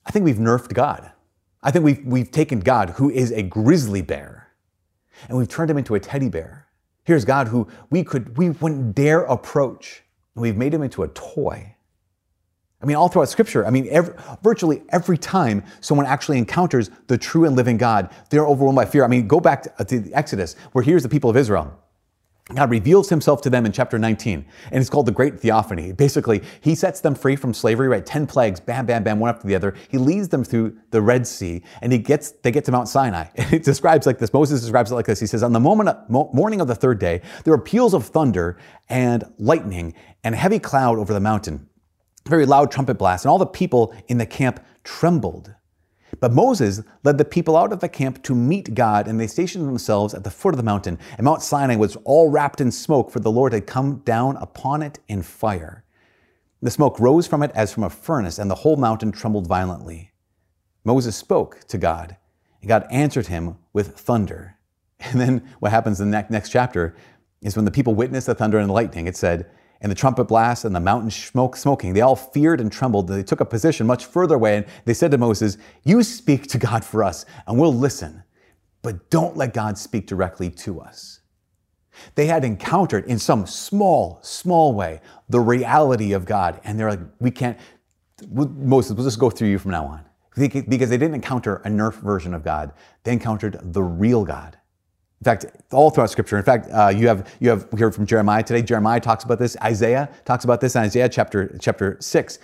I 0.07 0.11
think 0.11 0.25
we've 0.25 0.37
Nerfed 0.37 0.75
God. 0.75 1.13
I 1.63 1.71
think 1.71 1.85
we've, 1.85 2.05
we've 2.05 2.31
taken 2.31 2.61
God, 2.61 2.91
who 2.91 3.11
is 3.11 3.33
a 3.33 3.43
grizzly 3.43 4.03
bear, 4.03 4.49
and 5.29 5.37
we've 5.37 5.49
turned 5.49 5.71
him 5.71 5.79
into 5.79 5.95
a 5.95 6.01
teddy 6.01 6.29
bear. 6.29 6.67
Here's 7.05 7.25
God 7.25 7.49
who 7.49 7.67
we 7.91 8.05
could, 8.05 8.37
we 8.37 8.51
wouldn't 8.51 8.95
dare 8.95 9.23
approach, 9.23 10.03
we've 10.35 10.57
made 10.57 10.73
him 10.73 10.83
into 10.83 11.03
a 11.03 11.09
toy. 11.09 11.75
I 12.81 12.87
mean, 12.87 12.97
all 12.97 13.09
throughout 13.09 13.29
Scripture, 13.29 13.67
I 13.67 13.71
mean, 13.71 13.89
every, 13.91 14.15
virtually 14.43 14.83
every 14.91 15.19
time 15.19 15.65
someone 15.81 16.07
actually 16.07 16.39
encounters 16.39 16.91
the 17.09 17.19
true 17.19 17.45
and 17.45 17.57
living 17.57 17.77
God, 17.77 18.11
they're 18.31 18.47
overwhelmed 18.47 18.77
by 18.77 18.85
fear. 18.85 19.05
I 19.05 19.09
mean, 19.09 19.27
go 19.27 19.41
back 19.41 19.65
to, 19.65 19.73
uh, 19.81 19.85
to 19.85 20.13
Exodus, 20.13 20.55
where 20.73 20.85
here's 20.85 21.03
the 21.03 21.09
people 21.09 21.29
of 21.29 21.37
Israel. 21.37 21.77
God 22.55 22.71
reveals 22.71 23.11
himself 23.11 23.43
to 23.43 23.51
them 23.51 23.67
in 23.67 23.73
chapter 23.73 23.99
19, 23.99 24.47
and 24.71 24.81
it's 24.81 24.89
called 24.89 25.07
the 25.07 25.13
Great 25.13 25.39
Theophany. 25.41 25.93
Basically, 25.97 26.41
he 26.61 26.75
sets 26.77 27.01
them 27.01 27.15
free 27.15 27.35
from 27.35 27.53
slavery, 27.53 27.89
right? 27.89 28.07
10 28.07 28.27
plagues, 28.29 28.61
bam, 28.61 28.87
bam, 28.87 29.03
bam, 29.03 29.19
one 29.19 29.29
after 29.29 29.47
the 29.47 29.57
other. 29.57 29.75
He 29.91 29.99
leads 29.99 30.29
them 30.29 30.45
through 30.45 30.79
the 30.91 31.03
Red 31.03 31.27
Sea, 31.27 31.63
and 31.83 31.93
he 31.93 31.99
gets, 31.99 32.31
they 32.31 32.53
get 32.53 32.65
to 32.67 32.73
Mount 32.73 32.89
Sinai. 32.89 33.27
And 33.37 33.53
it 33.53 33.65
describes 33.65 34.07
like 34.07 34.19
this. 34.19 34.33
Moses 34.33 34.61
describes 34.61 34.93
it 34.93 34.95
like 34.95 35.07
this. 35.07 35.19
He 35.19 35.27
says, 35.27 35.43
On 35.43 35.53
the 35.53 35.61
moment, 35.61 35.91
morning 36.09 36.61
of 36.61 36.69
the 36.69 36.75
third 36.75 37.01
day, 37.01 37.23
there 37.45 37.53
were 37.53 37.63
peals 37.63 37.93
of 37.93 38.07
thunder 38.07 38.57
and 38.89 39.25
lightning 39.39 39.95
and 40.23 40.35
a 40.35 40.39
heavy 40.39 40.59
cloud 40.61 40.99
over 40.99 41.13
the 41.13 41.21
mountain 41.21 41.69
very 42.29 42.47
loud 42.47 42.71
trumpet 42.71 42.95
blast, 42.95 43.25
and 43.25 43.31
all 43.31 43.39
the 43.39 43.47
people 43.47 43.95
in 44.09 44.19
the 44.19 44.27
camp 44.27 44.65
trembled. 44.85 45.55
But 46.21 46.33
Moses 46.33 46.83
led 47.05 47.19
the 47.19 47.25
people 47.25 47.57
out 47.57 47.73
of 47.73 47.81
the 47.81 47.89
camp 47.89 48.23
to 48.25 48.35
meet 48.35 48.75
God, 48.75 49.07
and 49.07 49.21
they 49.21 49.27
stationed 49.27 49.69
themselves 49.69 50.15
at 50.15 50.25
the 50.25 50.31
foot 50.31 50.55
of 50.55 50.57
the 50.57 50.65
mountain. 50.65 50.99
And 51.17 51.25
Mount 51.25 51.43
Sinai 51.43 51.77
was 51.77 51.97
all 52.05 52.29
wrapped 52.29 52.61
in 52.61 52.73
smoke, 52.73 53.11
for 53.11 53.21
the 53.21 53.31
Lord 53.31 53.53
had 53.53 53.67
come 53.67 53.99
down 53.99 54.37
upon 54.37 54.83
it 54.83 54.99
in 55.09 55.23
fire. 55.23 55.85
The 56.61 56.71
smoke 56.71 56.99
rose 56.99 57.27
from 57.27 57.43
it 57.43 57.53
as 57.55 57.73
from 57.73 57.85
a 57.85 57.91
furnace, 57.91 58.39
and 58.39 58.51
the 58.51 58.57
whole 58.57 58.77
mountain 58.77 59.13
trembled 59.13 59.47
violently. 59.47 60.13
Moses 60.85 61.15
spoke 61.15 61.61
to 61.69 61.79
God, 61.79 62.17
and 62.61 62.69
God 62.69 62.87
answered 62.91 63.27
him 63.27 63.57
with 63.73 63.97
thunder. 63.97 64.55
And 65.01 65.21
then 65.21 65.49
what 65.61 65.71
happens 65.71 66.01
in 66.01 66.11
the 66.11 66.27
next 66.29 66.51
chapter 66.51 66.97
is 67.41 67.55
when 67.55 67.65
the 67.65 67.71
people 67.71 67.95
witnessed 67.95 68.27
the 68.27 68.35
thunder 68.35 68.59
and 68.59 68.69
lightning, 68.69 69.07
it 69.07 69.17
said, 69.17 69.49
and 69.81 69.91
the 69.91 69.97
trumpet 69.97 70.25
blast 70.25 70.65
and 70.65 70.75
the 70.75 70.81
mountain 70.81 71.11
smoke 71.11 71.57
smoking. 71.57 71.93
They 71.93 72.01
all 72.01 72.17
feared 72.17 72.61
and 72.61 72.71
trembled. 72.71 73.09
They 73.09 73.23
took 73.23 73.41
a 73.41 73.45
position 73.45 73.87
much 73.87 74.07
further 74.07 74.35
away 74.35 74.57
and 74.57 74.67
they 74.85 74.95
said 74.95 75.11
to 75.13 75.19
Moses, 75.19 75.57
You 75.85 76.03
speak 76.03 76.49
to 76.49 76.59
God 76.59 76.85
for 76.85 77.05
us 77.05 77.25
and 77.47 77.59
we'll 77.59 77.75
listen, 77.75 78.25
but 78.83 79.11
don't 79.11 79.37
let 79.37 79.55
God 79.55 79.79
speak 79.79 80.07
directly 80.07 80.51
to 80.51 80.81
us. 80.81 81.21
They 82.15 82.27
had 82.27 82.45
encountered 82.45 83.07
in 83.07 83.19
some 83.19 83.47
small, 83.47 84.21
small 84.23 84.75
way 84.75 85.01
the 85.29 85.41
reality 85.41 86.13
of 86.13 86.25
God. 86.25 86.61
And 86.65 86.79
they're 86.79 86.91
like, 86.91 87.01
We 87.21 87.31
can't, 87.31 87.59
Moses, 88.31 88.97
we'll 88.97 89.05
just 89.05 89.19
go 89.19 89.31
through 89.31 89.49
you 89.49 89.59
from 89.59 89.73
now 89.73 89.87
on. 89.87 90.05
Because 90.37 90.91
they 90.91 90.99
didn't 90.99 91.15
encounter 91.15 91.57
a 91.65 91.69
Nerf 91.69 91.95
version 91.95 92.33
of 92.33 92.45
God, 92.45 92.73
they 93.03 93.13
encountered 93.13 93.59
the 93.61 93.83
real 93.83 94.25
God. 94.25 94.57
In 95.21 95.25
fact, 95.25 95.47
all 95.73 95.91
throughout 95.91 96.11
Scripture. 96.11 96.39
In 96.39 96.45
fact, 96.45 96.69
uh, 96.71 96.89
you 96.89 97.09
have 97.09 97.29
you 97.41 97.51
have 97.51 97.69
heard 97.77 97.95
from 97.95 98.07
Jeremiah 98.07 98.43
today. 98.43 98.63
Jeremiah 98.63 99.01
talks 99.01 99.25
about 99.25 99.39
this. 99.39 99.57
Isaiah 99.63 100.09
talks 100.25 100.45
about 100.45 100.61
this 100.61 100.77
in 100.77 100.83
Isaiah 100.83 101.09
chapter 101.09 101.57
chapter 101.61 101.97
six, 102.01 102.39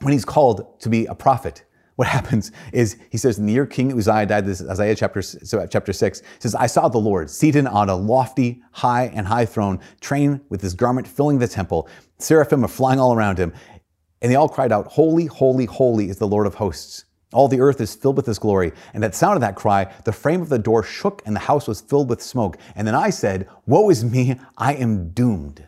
when 0.00 0.12
he's 0.12 0.24
called 0.24 0.80
to 0.80 0.88
be 0.90 1.06
a 1.06 1.14
prophet. 1.14 1.64
What 1.96 2.08
happens 2.18 2.52
is 2.72 2.96
he 3.10 3.16
says, 3.16 3.38
in 3.38 3.46
the 3.46 3.52
year 3.52 3.64
King 3.64 3.92
Uzziah 3.92 4.26
died, 4.26 4.44
this 4.44 4.62
Isaiah 4.62 4.94
chapter 4.94 5.22
so 5.22 5.66
chapter 5.66 5.94
six 5.94 6.22
says, 6.40 6.54
"I 6.54 6.66
saw 6.66 6.88
the 6.88 6.98
Lord 6.98 7.30
seated 7.30 7.66
on 7.66 7.88
a 7.88 7.96
lofty, 7.96 8.62
high 8.72 9.10
and 9.14 9.26
high 9.26 9.46
throne, 9.46 9.80
trained 10.00 10.40
with 10.50 10.60
his 10.60 10.74
garment 10.74 11.08
filling 11.08 11.38
the 11.38 11.48
temple. 11.48 11.88
Seraphim 12.18 12.64
are 12.64 12.68
flying 12.68 13.00
all 13.00 13.14
around 13.14 13.38
him, 13.38 13.52
and 14.20 14.30
they 14.30 14.36
all 14.36 14.48
cried 14.48 14.72
out, 14.72 14.88
Holy, 14.88 15.24
holy, 15.24 15.64
holy 15.64 16.10
is 16.10 16.18
the 16.18 16.28
Lord 16.28 16.46
of 16.46 16.54
hosts." 16.54 17.06
All 17.32 17.48
the 17.48 17.60
earth 17.60 17.80
is 17.80 17.94
filled 17.94 18.16
with 18.16 18.26
his 18.26 18.38
glory. 18.38 18.72
And 18.94 19.04
at 19.04 19.14
sound 19.14 19.34
of 19.34 19.40
that 19.40 19.56
cry, 19.56 19.92
the 20.04 20.12
frame 20.12 20.42
of 20.42 20.48
the 20.48 20.58
door 20.58 20.82
shook 20.82 21.22
and 21.24 21.34
the 21.34 21.40
house 21.40 21.66
was 21.66 21.80
filled 21.80 22.10
with 22.10 22.22
smoke. 22.22 22.58
And 22.74 22.86
then 22.86 22.94
I 22.94 23.10
said, 23.10 23.48
Woe 23.66 23.90
is 23.90 24.04
me, 24.04 24.38
I 24.58 24.74
am 24.74 25.10
doomed. 25.10 25.66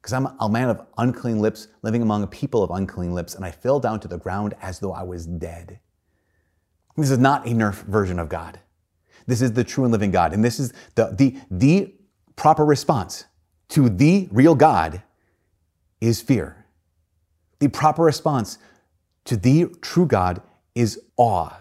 Because 0.00 0.12
I'm 0.12 0.28
a 0.38 0.48
man 0.48 0.70
of 0.70 0.86
unclean 0.98 1.40
lips, 1.40 1.68
living 1.82 2.00
among 2.00 2.22
a 2.22 2.28
people 2.28 2.62
of 2.62 2.70
unclean 2.70 3.12
lips, 3.12 3.34
and 3.34 3.44
I 3.44 3.50
fell 3.50 3.80
down 3.80 4.00
to 4.00 4.08
the 4.08 4.18
ground 4.18 4.54
as 4.62 4.78
though 4.78 4.92
I 4.92 5.02
was 5.02 5.26
dead. 5.26 5.80
This 6.96 7.10
is 7.10 7.18
not 7.18 7.46
a 7.46 7.50
nerf 7.50 7.82
version 7.84 8.18
of 8.18 8.28
God. 8.28 8.60
This 9.26 9.42
is 9.42 9.52
the 9.52 9.64
true 9.64 9.84
and 9.84 9.92
living 9.92 10.12
God. 10.12 10.32
And 10.32 10.44
this 10.44 10.60
is 10.60 10.72
the, 10.94 11.14
the, 11.16 11.36
the 11.50 11.94
proper 12.36 12.64
response 12.64 13.24
to 13.70 13.88
the 13.88 14.28
real 14.30 14.54
God 14.54 15.02
is 16.00 16.22
fear. 16.22 16.64
The 17.58 17.68
proper 17.68 18.02
response 18.02 18.58
to 19.26 19.36
the 19.36 19.66
true 19.80 20.06
God 20.06 20.42
is 20.74 21.00
awe. 21.16 21.52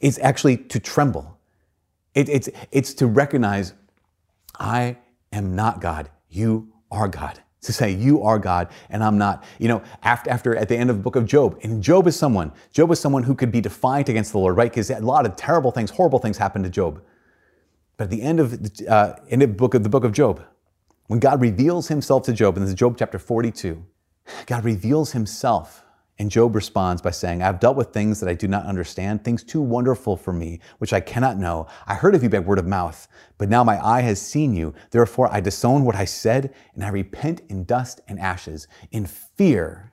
It's 0.00 0.18
actually 0.18 0.56
to 0.56 0.80
tremble. 0.80 1.38
It, 2.14 2.28
it's, 2.28 2.48
it's 2.70 2.94
to 2.94 3.06
recognize, 3.06 3.74
I 4.58 4.96
am 5.32 5.54
not 5.54 5.80
God. 5.80 6.10
You 6.28 6.72
are 6.90 7.08
God. 7.08 7.40
To 7.62 7.72
say, 7.72 7.90
you 7.90 8.22
are 8.22 8.38
God 8.38 8.68
and 8.88 9.02
I'm 9.02 9.18
not. 9.18 9.44
You 9.58 9.68
know, 9.68 9.82
after, 10.02 10.30
after 10.30 10.56
at 10.56 10.68
the 10.68 10.76
end 10.76 10.90
of 10.90 10.96
the 10.96 11.02
book 11.02 11.16
of 11.16 11.26
Job, 11.26 11.58
and 11.62 11.82
Job 11.82 12.06
is 12.06 12.16
someone, 12.16 12.52
Job 12.72 12.90
is 12.92 13.00
someone 13.00 13.24
who 13.24 13.34
could 13.34 13.50
be 13.50 13.60
defiant 13.60 14.08
against 14.08 14.32
the 14.32 14.38
Lord, 14.38 14.56
right? 14.56 14.70
Because 14.70 14.90
a 14.90 15.00
lot 15.00 15.26
of 15.26 15.34
terrible 15.36 15.72
things, 15.72 15.90
horrible 15.90 16.20
things 16.20 16.38
happened 16.38 16.64
to 16.64 16.70
Job. 16.70 17.02
But 17.96 18.04
at 18.04 18.10
the 18.10 18.22
end 18.22 18.38
of 18.38 18.62
the, 18.62 18.88
uh, 18.88 19.16
in 19.26 19.40
the 19.40 19.48
book 19.48 19.74
of 19.74 19.82
the 19.82 19.88
book 19.88 20.04
of 20.04 20.12
Job, 20.12 20.40
when 21.08 21.18
God 21.18 21.40
reveals 21.40 21.88
himself 21.88 22.22
to 22.24 22.32
Job, 22.32 22.56
and 22.56 22.64
this 22.64 22.70
is 22.70 22.76
Job 22.76 22.96
chapter 22.96 23.18
42, 23.18 23.84
God 24.46 24.64
reveals 24.64 25.12
himself 25.12 25.84
and 26.18 26.30
Job 26.30 26.54
responds 26.54 27.00
by 27.00 27.10
saying, 27.10 27.42
I 27.42 27.46
have 27.46 27.60
dealt 27.60 27.76
with 27.76 27.92
things 27.92 28.20
that 28.20 28.28
I 28.28 28.34
do 28.34 28.48
not 28.48 28.66
understand, 28.66 29.24
things 29.24 29.44
too 29.44 29.60
wonderful 29.60 30.16
for 30.16 30.32
me, 30.32 30.60
which 30.78 30.92
I 30.92 31.00
cannot 31.00 31.38
know. 31.38 31.66
I 31.86 31.94
heard 31.94 32.14
of 32.14 32.22
you 32.22 32.28
by 32.28 32.40
word 32.40 32.58
of 32.58 32.66
mouth, 32.66 33.06
but 33.38 33.48
now 33.48 33.62
my 33.62 33.84
eye 33.84 34.00
has 34.00 34.20
seen 34.20 34.54
you. 34.54 34.74
Therefore 34.90 35.32
I 35.32 35.40
disown 35.40 35.84
what 35.84 35.94
I 35.96 36.04
said, 36.04 36.52
and 36.74 36.84
I 36.84 36.88
repent 36.88 37.42
in 37.48 37.64
dust 37.64 38.00
and 38.08 38.18
ashes. 38.18 38.66
In 38.90 39.06
fear, 39.06 39.92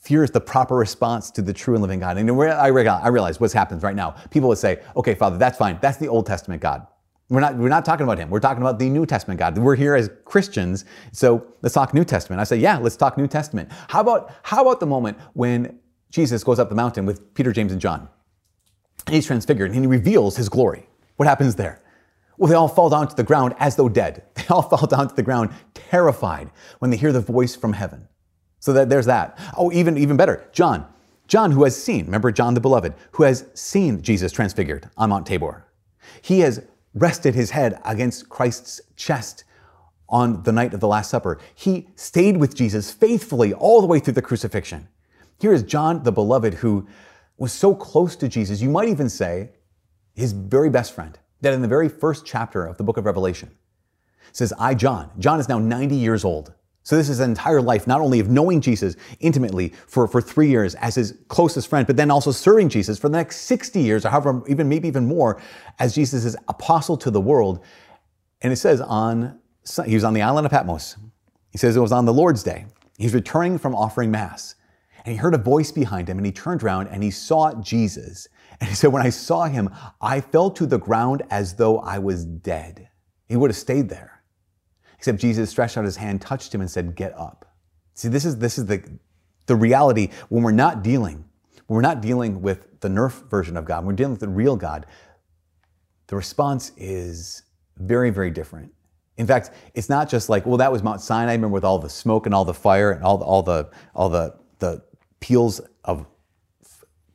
Fear 0.00 0.24
is 0.24 0.30
the 0.32 0.40
proper 0.42 0.76
response 0.76 1.30
to 1.30 1.40
the 1.40 1.54
true 1.54 1.72
and 1.72 1.80
living 1.80 1.98
God. 1.98 2.18
And 2.18 2.30
I 2.30 2.66
realize 2.66 3.40
what's 3.40 3.54
happened 3.54 3.82
right 3.82 3.96
now. 3.96 4.16
People 4.28 4.50
would 4.50 4.58
say, 4.58 4.82
okay, 4.94 5.14
Father, 5.14 5.38
that's 5.38 5.56
fine. 5.56 5.78
That's 5.80 5.96
the 5.96 6.08
Old 6.08 6.26
Testament 6.26 6.60
God. 6.60 6.86
We're 7.30 7.40
not, 7.40 7.56
we're 7.56 7.68
not 7.68 7.84
talking 7.84 8.04
about 8.04 8.18
him. 8.18 8.28
We're 8.28 8.40
talking 8.40 8.62
about 8.62 8.78
the 8.78 8.88
New 8.88 9.06
Testament 9.06 9.40
God. 9.40 9.56
We're 9.56 9.76
here 9.76 9.94
as 9.94 10.10
Christians. 10.24 10.84
So 11.12 11.46
let's 11.62 11.74
talk 11.74 11.94
New 11.94 12.04
Testament. 12.04 12.40
I 12.40 12.44
say, 12.44 12.56
yeah, 12.56 12.76
let's 12.76 12.96
talk 12.96 13.16
New 13.16 13.26
Testament. 13.26 13.70
How 13.88 14.00
about, 14.00 14.30
how 14.42 14.60
about 14.62 14.80
the 14.80 14.86
moment 14.86 15.18
when 15.32 15.78
Jesus 16.10 16.44
goes 16.44 16.58
up 16.58 16.68
the 16.68 16.74
mountain 16.74 17.06
with 17.06 17.34
Peter, 17.34 17.50
James, 17.52 17.72
and 17.72 17.80
John? 17.80 18.08
And 19.06 19.14
he's 19.14 19.26
transfigured 19.26 19.70
and 19.72 19.80
he 19.80 19.86
reveals 19.86 20.36
his 20.36 20.48
glory. 20.48 20.86
What 21.16 21.26
happens 21.26 21.54
there? 21.54 21.80
Well, 22.36 22.48
they 22.48 22.56
all 22.56 22.68
fall 22.68 22.90
down 22.90 23.08
to 23.08 23.16
the 23.16 23.22
ground 23.22 23.54
as 23.58 23.76
though 23.76 23.88
dead. 23.88 24.24
They 24.34 24.44
all 24.50 24.62
fall 24.62 24.86
down 24.86 25.08
to 25.08 25.14
the 25.14 25.22
ground 25.22 25.50
terrified 25.72 26.50
when 26.78 26.90
they 26.90 26.98
hear 26.98 27.12
the 27.12 27.20
voice 27.20 27.56
from 27.56 27.72
heaven. 27.72 28.06
So 28.60 28.74
that 28.74 28.90
there's 28.90 29.06
that. 29.06 29.38
Oh, 29.56 29.72
even, 29.72 29.96
even 29.96 30.18
better, 30.18 30.46
John. 30.52 30.86
John, 31.26 31.50
who 31.52 31.64
has 31.64 31.82
seen, 31.82 32.04
remember 32.04 32.30
John 32.30 32.52
the 32.52 32.60
beloved, 32.60 32.92
who 33.12 33.22
has 33.22 33.46
seen 33.54 34.02
Jesus 34.02 34.32
transfigured 34.32 34.90
on 34.98 35.08
Mount 35.08 35.26
Tabor. 35.26 35.66
He 36.20 36.40
has 36.40 36.62
rested 36.94 37.34
his 37.34 37.50
head 37.50 37.80
against 37.84 38.28
Christ's 38.28 38.80
chest 38.96 39.44
on 40.08 40.42
the 40.44 40.52
night 40.52 40.74
of 40.74 40.80
the 40.80 40.88
Last 40.88 41.10
Supper. 41.10 41.38
He 41.54 41.88
stayed 41.96 42.36
with 42.36 42.54
Jesus 42.54 42.92
faithfully 42.92 43.52
all 43.52 43.80
the 43.80 43.86
way 43.86 43.98
through 43.98 44.14
the 44.14 44.22
crucifixion. 44.22 44.88
Here 45.40 45.52
is 45.52 45.62
John 45.62 46.02
the 46.02 46.12
beloved 46.12 46.54
who 46.54 46.86
was 47.36 47.52
so 47.52 47.74
close 47.74 48.14
to 48.16 48.28
Jesus, 48.28 48.60
you 48.60 48.70
might 48.70 48.88
even 48.88 49.08
say 49.08 49.50
his 50.14 50.32
very 50.32 50.70
best 50.70 50.94
friend, 50.94 51.18
that 51.40 51.52
in 51.52 51.62
the 51.62 51.68
very 51.68 51.88
first 51.88 52.24
chapter 52.24 52.64
of 52.64 52.76
the 52.76 52.84
book 52.84 52.96
of 52.96 53.04
Revelation 53.04 53.50
says, 54.32 54.52
I, 54.58 54.74
John. 54.74 55.10
John 55.18 55.40
is 55.40 55.48
now 55.48 55.58
90 55.58 55.96
years 55.96 56.24
old. 56.24 56.52
So 56.84 56.96
this 56.96 57.08
is 57.08 57.18
an 57.20 57.30
entire 57.30 57.62
life, 57.62 57.86
not 57.86 58.02
only 58.02 58.20
of 58.20 58.28
knowing 58.28 58.60
Jesus 58.60 58.94
intimately 59.18 59.70
for, 59.86 60.06
for 60.06 60.20
three 60.20 60.50
years 60.50 60.74
as 60.76 60.94
his 60.94 61.16
closest 61.28 61.68
friend, 61.68 61.86
but 61.86 61.96
then 61.96 62.10
also 62.10 62.30
serving 62.30 62.68
Jesus 62.68 62.98
for 62.98 63.08
the 63.08 63.16
next 63.16 63.38
60 63.42 63.80
years, 63.80 64.04
or 64.04 64.10
however, 64.10 64.42
even 64.48 64.68
maybe 64.68 64.86
even 64.86 65.06
more, 65.06 65.40
as 65.78 65.94
Jesus' 65.94 66.36
apostle 66.46 66.98
to 66.98 67.10
the 67.10 67.22
world. 67.22 67.64
And 68.42 68.52
it 68.52 68.56
says 68.56 68.82
on, 68.82 69.40
he 69.86 69.94
was 69.94 70.04
on 70.04 70.12
the 70.12 70.20
island 70.20 70.44
of 70.44 70.52
Patmos. 70.52 70.96
He 71.50 71.56
says 71.56 71.74
it 71.74 71.80
was 71.80 71.92
on 71.92 72.04
the 72.04 72.12
Lord's 72.12 72.42
day. 72.42 72.66
He's 72.98 73.14
returning 73.14 73.56
from 73.56 73.74
offering 73.74 74.10
mass. 74.10 74.54
And 75.06 75.12
he 75.12 75.16
heard 75.16 75.34
a 75.34 75.38
voice 75.38 75.72
behind 75.72 76.08
him 76.08 76.18
and 76.18 76.26
he 76.26 76.32
turned 76.32 76.62
around 76.62 76.88
and 76.88 77.02
he 77.02 77.10
saw 77.10 77.54
Jesus. 77.62 78.28
And 78.60 78.68
he 78.68 78.74
said, 78.74 78.92
when 78.92 79.02
I 79.02 79.10
saw 79.10 79.44
him, 79.46 79.70
I 80.00 80.20
fell 80.20 80.50
to 80.52 80.66
the 80.66 80.78
ground 80.78 81.22
as 81.30 81.54
though 81.54 81.78
I 81.78 81.98
was 81.98 82.24
dead. 82.24 82.88
He 83.26 83.36
would 83.36 83.50
have 83.50 83.56
stayed 83.56 83.88
there. 83.88 84.22
Except 85.04 85.20
Jesus 85.20 85.50
stretched 85.50 85.76
out 85.76 85.84
his 85.84 85.98
hand, 85.98 86.22
touched 86.22 86.54
him, 86.54 86.62
and 86.62 86.70
said, 86.70 86.96
Get 86.96 87.12
up. 87.18 87.44
See, 87.92 88.08
this 88.08 88.24
is, 88.24 88.38
this 88.38 88.56
is 88.56 88.64
the, 88.64 88.82
the 89.44 89.54
reality 89.54 90.08
when 90.30 90.42
we're 90.42 90.50
not 90.50 90.82
dealing, 90.82 91.26
when 91.66 91.74
we're 91.74 91.82
not 91.82 92.00
dealing 92.00 92.40
with 92.40 92.80
the 92.80 92.88
nerf 92.88 93.28
version 93.28 93.58
of 93.58 93.66
God, 93.66 93.80
when 93.80 93.88
we're 93.88 93.96
dealing 93.96 94.12
with 94.12 94.20
the 94.20 94.30
real 94.30 94.56
God, 94.56 94.86
the 96.06 96.16
response 96.16 96.72
is 96.78 97.42
very, 97.76 98.08
very 98.08 98.30
different. 98.30 98.72
In 99.18 99.26
fact, 99.26 99.50
it's 99.74 99.90
not 99.90 100.08
just 100.08 100.30
like, 100.30 100.46
well, 100.46 100.56
that 100.56 100.72
was 100.72 100.82
Mount 100.82 101.02
Sinai, 101.02 101.32
remember 101.32 101.52
with 101.52 101.64
all 101.64 101.78
the 101.78 101.90
smoke 101.90 102.24
and 102.24 102.34
all 102.34 102.46
the 102.46 102.54
fire 102.54 102.90
and 102.90 103.04
all 103.04 103.18
the, 103.18 103.26
all 103.26 103.42
the, 103.42 103.68
all 103.94 104.08
the, 104.08 104.34
the 104.58 104.82
peals 105.20 105.60
of 105.84 106.06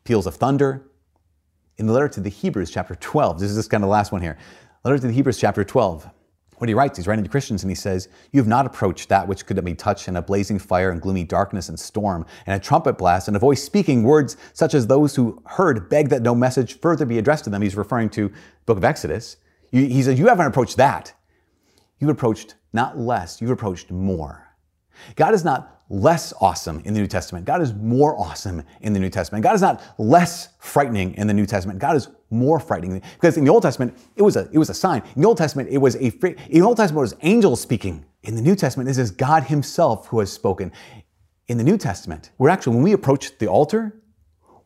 peals 0.03 0.27
of 0.27 0.35
thunder. 0.35 0.91
In 1.77 1.87
the 1.87 1.93
letter 1.93 2.09
to 2.09 2.19
the 2.19 2.29
Hebrews, 2.29 2.69
chapter 2.69 2.93
12, 2.93 3.39
this 3.39 3.49
is 3.49 3.55
this 3.55 3.67
kind 3.67 3.83
of 3.83 3.87
the 3.87 3.91
last 3.91 4.11
one 4.11 4.21
here. 4.21 4.37
Letter 4.83 4.99
to 4.99 5.07
the 5.07 5.13
Hebrews, 5.13 5.39
chapter 5.39 5.63
12 5.63 6.07
what 6.59 6.69
he 6.69 6.73
writes, 6.73 6.97
he's 6.97 7.07
writing 7.07 7.23
to 7.23 7.29
Christians 7.29 7.63
and 7.63 7.71
he 7.71 7.75
says, 7.75 8.09
You 8.31 8.39
have 8.39 8.47
not 8.47 8.65
approached 8.65 9.09
that 9.09 9.27
which 9.27 9.45
could 9.45 9.63
be 9.63 9.75
touched 9.75 10.07
in 10.07 10.15
a 10.15 10.21
blazing 10.21 10.59
fire 10.59 10.91
and 10.91 11.01
gloomy 11.01 11.23
darkness 11.23 11.69
and 11.69 11.79
storm, 11.79 12.25
and 12.45 12.55
a 12.55 12.63
trumpet 12.63 12.97
blast, 12.97 13.27
and 13.27 13.35
a 13.37 13.39
voice 13.39 13.63
speaking 13.63 14.03
words 14.03 14.37
such 14.53 14.73
as 14.73 14.87
those 14.87 15.15
who 15.15 15.41
heard 15.45 15.89
beg 15.89 16.09
that 16.09 16.21
no 16.21 16.35
message 16.35 16.79
further 16.79 17.05
be 17.05 17.17
addressed 17.17 17.43
to 17.45 17.49
them. 17.49 17.61
He's 17.61 17.75
referring 17.75 18.09
to 18.11 18.31
book 18.65 18.77
of 18.77 18.83
Exodus. 18.83 19.37
He 19.71 20.01
says, 20.01 20.19
You 20.19 20.27
haven't 20.27 20.47
approached 20.47 20.77
that. 20.77 21.13
You've 21.99 22.09
approached 22.09 22.55
not 22.73 22.97
less, 22.97 23.41
you've 23.41 23.51
approached 23.51 23.91
more. 23.91 24.47
God 25.15 25.33
is 25.33 25.43
not 25.43 25.78
less 25.89 26.33
awesome 26.39 26.81
in 26.85 26.93
the 26.93 26.99
New 26.99 27.07
Testament. 27.07 27.45
God 27.45 27.61
is 27.61 27.73
more 27.73 28.17
awesome 28.17 28.63
in 28.81 28.93
the 28.93 28.99
New 28.99 29.09
Testament. 29.09 29.43
God 29.43 29.55
is 29.55 29.61
not 29.61 29.81
less 29.97 30.49
frightening 30.59 31.15
in 31.15 31.27
the 31.27 31.33
New 31.33 31.45
Testament. 31.45 31.79
God 31.79 31.95
is 31.95 32.09
more 32.29 32.59
frightening 32.59 33.01
because 33.15 33.37
in 33.37 33.43
the 33.43 33.49
Old 33.49 33.63
Testament 33.63 33.97
it 34.15 34.21
was 34.21 34.35
a 34.35 34.47
it 34.51 34.57
was 34.57 34.69
a 34.69 34.73
sign. 34.73 35.01
In 35.15 35.23
the 35.23 35.27
Old 35.27 35.37
Testament 35.37 35.69
it 35.69 35.79
was 35.79 35.95
a 35.95 36.05
in 36.05 36.35
the 36.49 36.61
Old 36.61 36.77
Testament 36.77 37.01
was 37.01 37.15
angels 37.21 37.59
speaking. 37.59 38.05
In 38.23 38.35
the 38.35 38.41
New 38.41 38.55
Testament 38.55 38.87
this 38.87 38.97
is 38.97 39.11
God 39.11 39.43
Himself 39.43 40.07
who 40.07 40.19
has 40.19 40.31
spoken. 40.31 40.71
In 41.47 41.57
the 41.57 41.63
New 41.63 41.79
Testament, 41.79 42.29
we're 42.37 42.49
actually 42.49 42.75
when 42.75 42.83
we 42.83 42.93
approach 42.93 43.35
the 43.39 43.47
altar, 43.47 43.99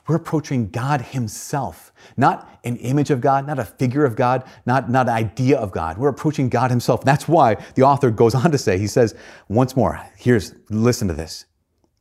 we're 0.08 0.16
approaching 0.16 0.70
God 0.70 1.02
Himself, 1.02 1.94
not 2.18 2.60
an 2.64 2.76
image 2.78 3.10
of 3.10 3.22
God, 3.22 3.48
not 3.48 3.60
a 3.60 3.66
figure 3.66 4.06
of 4.06 4.16
God, 4.16 4.44
not, 4.66 4.90
not 4.90 5.08
an 5.08 5.16
idea 5.16 5.58
of 5.58 5.72
God. 5.72 5.98
We're 5.98 6.10
approaching 6.10 6.50
God 6.50 6.70
Himself. 6.72 7.06
That's 7.06 7.28
why 7.28 7.56
the 7.76 7.84
author 7.84 8.12
goes 8.12 8.36
on 8.36 8.52
to 8.52 8.58
say, 8.58 8.78
he 8.78 8.88
says, 8.88 9.16
once 9.48 9.76
more, 9.76 10.02
here's, 10.18 10.54
listen 10.70 11.08
to 11.08 11.14
this. 11.14 11.46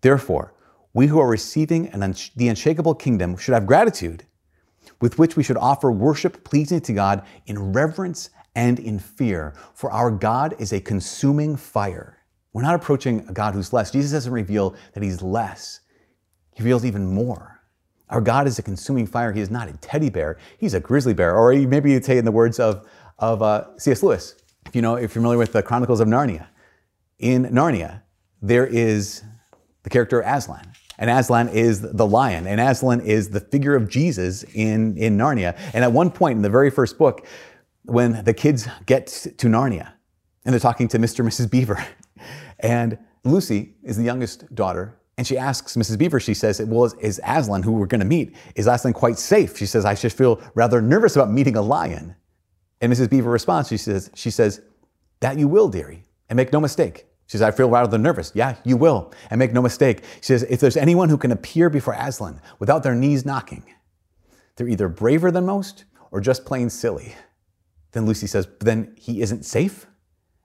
Therefore, 0.00 0.54
we 0.94 1.06
who 1.06 1.20
are 1.20 1.28
receiving 1.28 1.84
the 2.36 2.48
unshakable 2.48 2.94
kingdom 2.96 3.36
should 3.36 3.54
have 3.54 3.66
gratitude 3.66 4.24
with 5.00 5.18
which 5.18 5.36
we 5.36 5.42
should 5.42 5.56
offer 5.56 5.90
worship 5.90 6.44
pleasing 6.44 6.80
to 6.80 6.92
God 6.92 7.24
in 7.46 7.72
reverence 7.72 8.30
and 8.54 8.78
in 8.78 8.98
fear, 8.98 9.54
for 9.74 9.90
our 9.90 10.10
God 10.10 10.54
is 10.58 10.72
a 10.72 10.80
consuming 10.80 11.56
fire. 11.56 12.18
We're 12.52 12.62
not 12.62 12.74
approaching 12.74 13.26
a 13.28 13.32
God 13.32 13.54
who's 13.54 13.72
less. 13.72 13.90
Jesus 13.90 14.12
doesn't 14.12 14.32
reveal 14.32 14.74
that 14.92 15.02
He's 15.02 15.22
less, 15.22 15.80
He 16.54 16.62
reveals 16.62 16.84
even 16.84 17.06
more. 17.06 17.51
Our 18.12 18.20
God 18.20 18.46
is 18.46 18.58
a 18.58 18.62
consuming 18.62 19.06
fire. 19.06 19.32
He 19.32 19.40
is 19.40 19.50
not 19.50 19.68
a 19.68 19.72
teddy 19.78 20.10
bear. 20.10 20.36
He's 20.58 20.74
a 20.74 20.80
grizzly 20.80 21.14
bear. 21.14 21.34
Or 21.34 21.54
maybe 21.54 21.92
you'd 21.92 22.04
say 22.04 22.18
in 22.18 22.26
the 22.26 22.30
words 22.30 22.60
of, 22.60 22.86
of 23.18 23.40
uh, 23.40 23.76
C.S. 23.78 24.02
Lewis, 24.02 24.36
if 24.66 24.76
you 24.76 24.82
know, 24.82 24.96
if 24.96 25.00
you're 25.00 25.08
familiar 25.08 25.38
with 25.38 25.54
the 25.54 25.62
Chronicles 25.62 25.98
of 25.98 26.08
Narnia. 26.08 26.46
In 27.18 27.46
Narnia, 27.46 28.02
there 28.42 28.66
is 28.66 29.22
the 29.82 29.88
character 29.88 30.20
Aslan. 30.20 30.72
And 30.98 31.08
Aslan 31.08 31.48
is 31.48 31.80
the 31.80 32.06
lion. 32.06 32.46
And 32.46 32.60
Aslan 32.60 33.00
is 33.00 33.30
the 33.30 33.40
figure 33.40 33.74
of 33.74 33.88
Jesus 33.88 34.42
in, 34.42 34.98
in 34.98 35.16
Narnia. 35.16 35.58
And 35.72 35.82
at 35.82 35.92
one 35.92 36.10
point 36.10 36.36
in 36.36 36.42
the 36.42 36.50
very 36.50 36.70
first 36.70 36.98
book, 36.98 37.26
when 37.84 38.22
the 38.24 38.34
kids 38.34 38.68
get 38.84 39.06
to 39.06 39.46
Narnia 39.46 39.94
and 40.44 40.52
they're 40.52 40.60
talking 40.60 40.86
to 40.88 40.98
Mr. 40.98 41.20
and 41.20 41.28
Mrs. 41.30 41.50
Beaver, 41.50 41.82
and 42.60 42.98
Lucy 43.24 43.74
is 43.82 43.96
the 43.96 44.04
youngest 44.04 44.54
daughter, 44.54 44.98
and 45.22 45.26
she 45.28 45.38
asks 45.38 45.76
Mrs. 45.76 45.98
Beaver, 45.98 46.18
she 46.18 46.34
says, 46.34 46.60
Well, 46.60 46.84
is, 46.84 46.94
is 46.94 47.20
Aslan, 47.24 47.62
who 47.62 47.70
we're 47.70 47.86
going 47.86 48.00
to 48.00 48.04
meet, 48.04 48.34
is 48.56 48.66
Aslan 48.66 48.92
quite 48.92 49.20
safe? 49.20 49.56
She 49.56 49.66
says, 49.66 49.84
I 49.84 49.94
just 49.94 50.18
feel 50.18 50.42
rather 50.56 50.82
nervous 50.82 51.14
about 51.14 51.30
meeting 51.30 51.54
a 51.54 51.62
lion. 51.62 52.16
And 52.80 52.92
Mrs. 52.92 53.08
Beaver 53.08 53.30
responds, 53.30 53.68
she 53.68 53.76
says, 53.76 54.10
she 54.16 54.32
says, 54.32 54.62
That 55.20 55.38
you 55.38 55.46
will, 55.46 55.68
dearie, 55.68 56.02
and 56.28 56.36
make 56.36 56.52
no 56.52 56.58
mistake. 56.58 57.06
She 57.28 57.38
says, 57.38 57.42
I 57.42 57.52
feel 57.52 57.70
rather 57.70 57.98
nervous. 57.98 58.32
Yeah, 58.34 58.56
you 58.64 58.76
will. 58.76 59.12
And 59.30 59.38
make 59.38 59.52
no 59.52 59.62
mistake. 59.62 60.02
She 60.16 60.26
says, 60.26 60.42
if 60.50 60.58
there's 60.58 60.76
anyone 60.76 61.08
who 61.08 61.16
can 61.16 61.30
appear 61.30 61.70
before 61.70 61.94
Aslan 61.94 62.40
without 62.58 62.82
their 62.82 62.96
knees 62.96 63.24
knocking, 63.24 63.62
they're 64.56 64.66
either 64.66 64.88
braver 64.88 65.30
than 65.30 65.46
most 65.46 65.84
or 66.10 66.20
just 66.20 66.44
plain 66.44 66.68
silly. 66.68 67.14
Then 67.92 68.06
Lucy 68.06 68.26
says, 68.26 68.48
then 68.58 68.92
he 68.98 69.22
isn't 69.22 69.44
safe? 69.44 69.86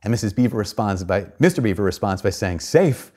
And 0.04 0.14
Mrs. 0.14 0.36
Beaver 0.36 0.56
responds 0.56 1.04
by, 1.04 1.24
Mr. 1.42 1.64
Beaver 1.64 1.82
responds 1.82 2.22
by 2.22 2.30
saying, 2.30 2.60
safe? 2.60 3.12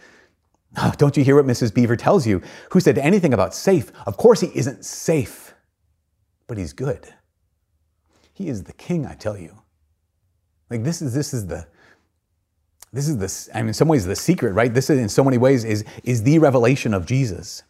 Oh, 0.76 0.92
don't 0.96 1.16
you 1.16 1.24
hear 1.24 1.34
what 1.34 1.46
Mrs. 1.46 1.74
Beaver 1.74 1.96
tells 1.96 2.26
you? 2.26 2.40
Who 2.70 2.80
said 2.80 2.96
anything 2.96 3.34
about 3.34 3.54
safe? 3.54 3.90
Of 4.06 4.16
course 4.16 4.40
he 4.40 4.52
isn't 4.54 4.84
safe, 4.84 5.52
but 6.46 6.58
he's 6.58 6.72
good. 6.72 7.12
He 8.32 8.48
is 8.48 8.62
the 8.62 8.72
king, 8.74 9.04
I 9.04 9.14
tell 9.14 9.36
you. 9.36 9.60
Like 10.70 10.84
this 10.84 11.02
is 11.02 11.12
this 11.12 11.34
is 11.34 11.46
the 11.46 11.66
this 12.92 13.08
is 13.08 13.18
the 13.18 13.56
I 13.56 13.62
mean 13.62 13.68
in 13.68 13.74
some 13.74 13.88
ways 13.88 14.06
the 14.06 14.16
secret, 14.16 14.52
right? 14.52 14.72
This 14.72 14.88
is 14.88 14.98
in 14.98 15.08
so 15.08 15.24
many 15.24 15.38
ways 15.38 15.64
is 15.64 15.84
is 16.04 16.22
the 16.22 16.38
revelation 16.38 16.94
of 16.94 17.04
Jesus. 17.04 17.64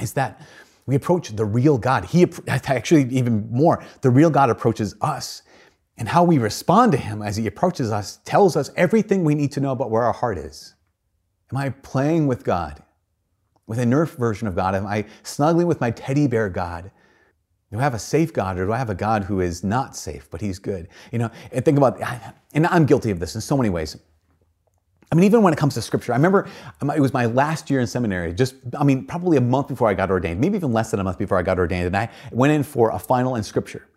Is 0.00 0.12
that 0.12 0.40
we 0.86 0.94
approach 0.94 1.30
the 1.30 1.44
real 1.44 1.76
God. 1.76 2.06
He 2.06 2.26
actually 2.48 3.08
even 3.10 3.50
more, 3.50 3.84
the 4.00 4.10
real 4.10 4.30
God 4.30 4.48
approaches 4.48 4.94
us. 5.00 5.42
And 5.98 6.08
how 6.08 6.22
we 6.22 6.38
respond 6.38 6.92
to 6.92 6.98
him 6.98 7.22
as 7.22 7.36
he 7.36 7.48
approaches 7.48 7.90
us 7.90 8.20
tells 8.24 8.56
us 8.56 8.70
everything 8.76 9.24
we 9.24 9.34
need 9.34 9.50
to 9.52 9.60
know 9.60 9.72
about 9.72 9.90
where 9.90 10.04
our 10.04 10.12
heart 10.12 10.38
is. 10.38 10.74
Am 11.50 11.58
I 11.58 11.70
playing 11.70 12.26
with 12.26 12.44
God? 12.44 12.82
With 13.66 13.78
a 13.78 13.84
Nerf 13.84 14.16
version 14.16 14.48
of 14.48 14.54
God? 14.54 14.74
Am 14.74 14.86
I 14.86 15.04
snuggling 15.22 15.66
with 15.66 15.80
my 15.80 15.90
teddy 15.90 16.26
bear 16.26 16.48
God? 16.48 16.90
Do 17.70 17.78
I 17.78 17.82
have 17.82 17.94
a 17.94 17.98
safe 17.98 18.32
God 18.32 18.58
or 18.58 18.66
do 18.66 18.72
I 18.72 18.78
have 18.78 18.88
a 18.88 18.94
God 18.94 19.24
who 19.24 19.40
is 19.40 19.62
not 19.62 19.94
safe, 19.94 20.30
but 20.30 20.40
he's 20.40 20.58
good? 20.58 20.88
You 21.12 21.18
know, 21.18 21.30
and 21.52 21.64
think 21.64 21.76
about, 21.76 22.00
and 22.54 22.66
I'm 22.66 22.86
guilty 22.86 23.10
of 23.10 23.20
this 23.20 23.34
in 23.34 23.42
so 23.42 23.56
many 23.56 23.68
ways. 23.68 23.96
I 25.10 25.14
mean, 25.14 25.24
even 25.24 25.42
when 25.42 25.52
it 25.52 25.58
comes 25.58 25.74
to 25.74 25.82
scripture, 25.82 26.12
I 26.12 26.16
remember 26.16 26.48
um, 26.80 26.90
it 26.90 27.00
was 27.00 27.14
my 27.14 27.26
last 27.26 27.70
year 27.70 27.80
in 27.80 27.86
seminary, 27.86 28.32
just, 28.34 28.54
I 28.78 28.84
mean, 28.84 29.06
probably 29.06 29.38
a 29.38 29.40
month 29.40 29.68
before 29.68 29.88
I 29.88 29.94
got 29.94 30.10
ordained, 30.10 30.38
maybe 30.40 30.56
even 30.56 30.72
less 30.72 30.90
than 30.90 31.00
a 31.00 31.04
month 31.04 31.18
before 31.18 31.38
I 31.38 31.42
got 31.42 31.58
ordained, 31.58 31.86
and 31.86 31.96
I 31.96 32.10
went 32.30 32.52
in 32.52 32.62
for 32.62 32.90
a 32.90 32.98
final 32.98 33.36
in 33.36 33.42
scripture. 33.42 33.88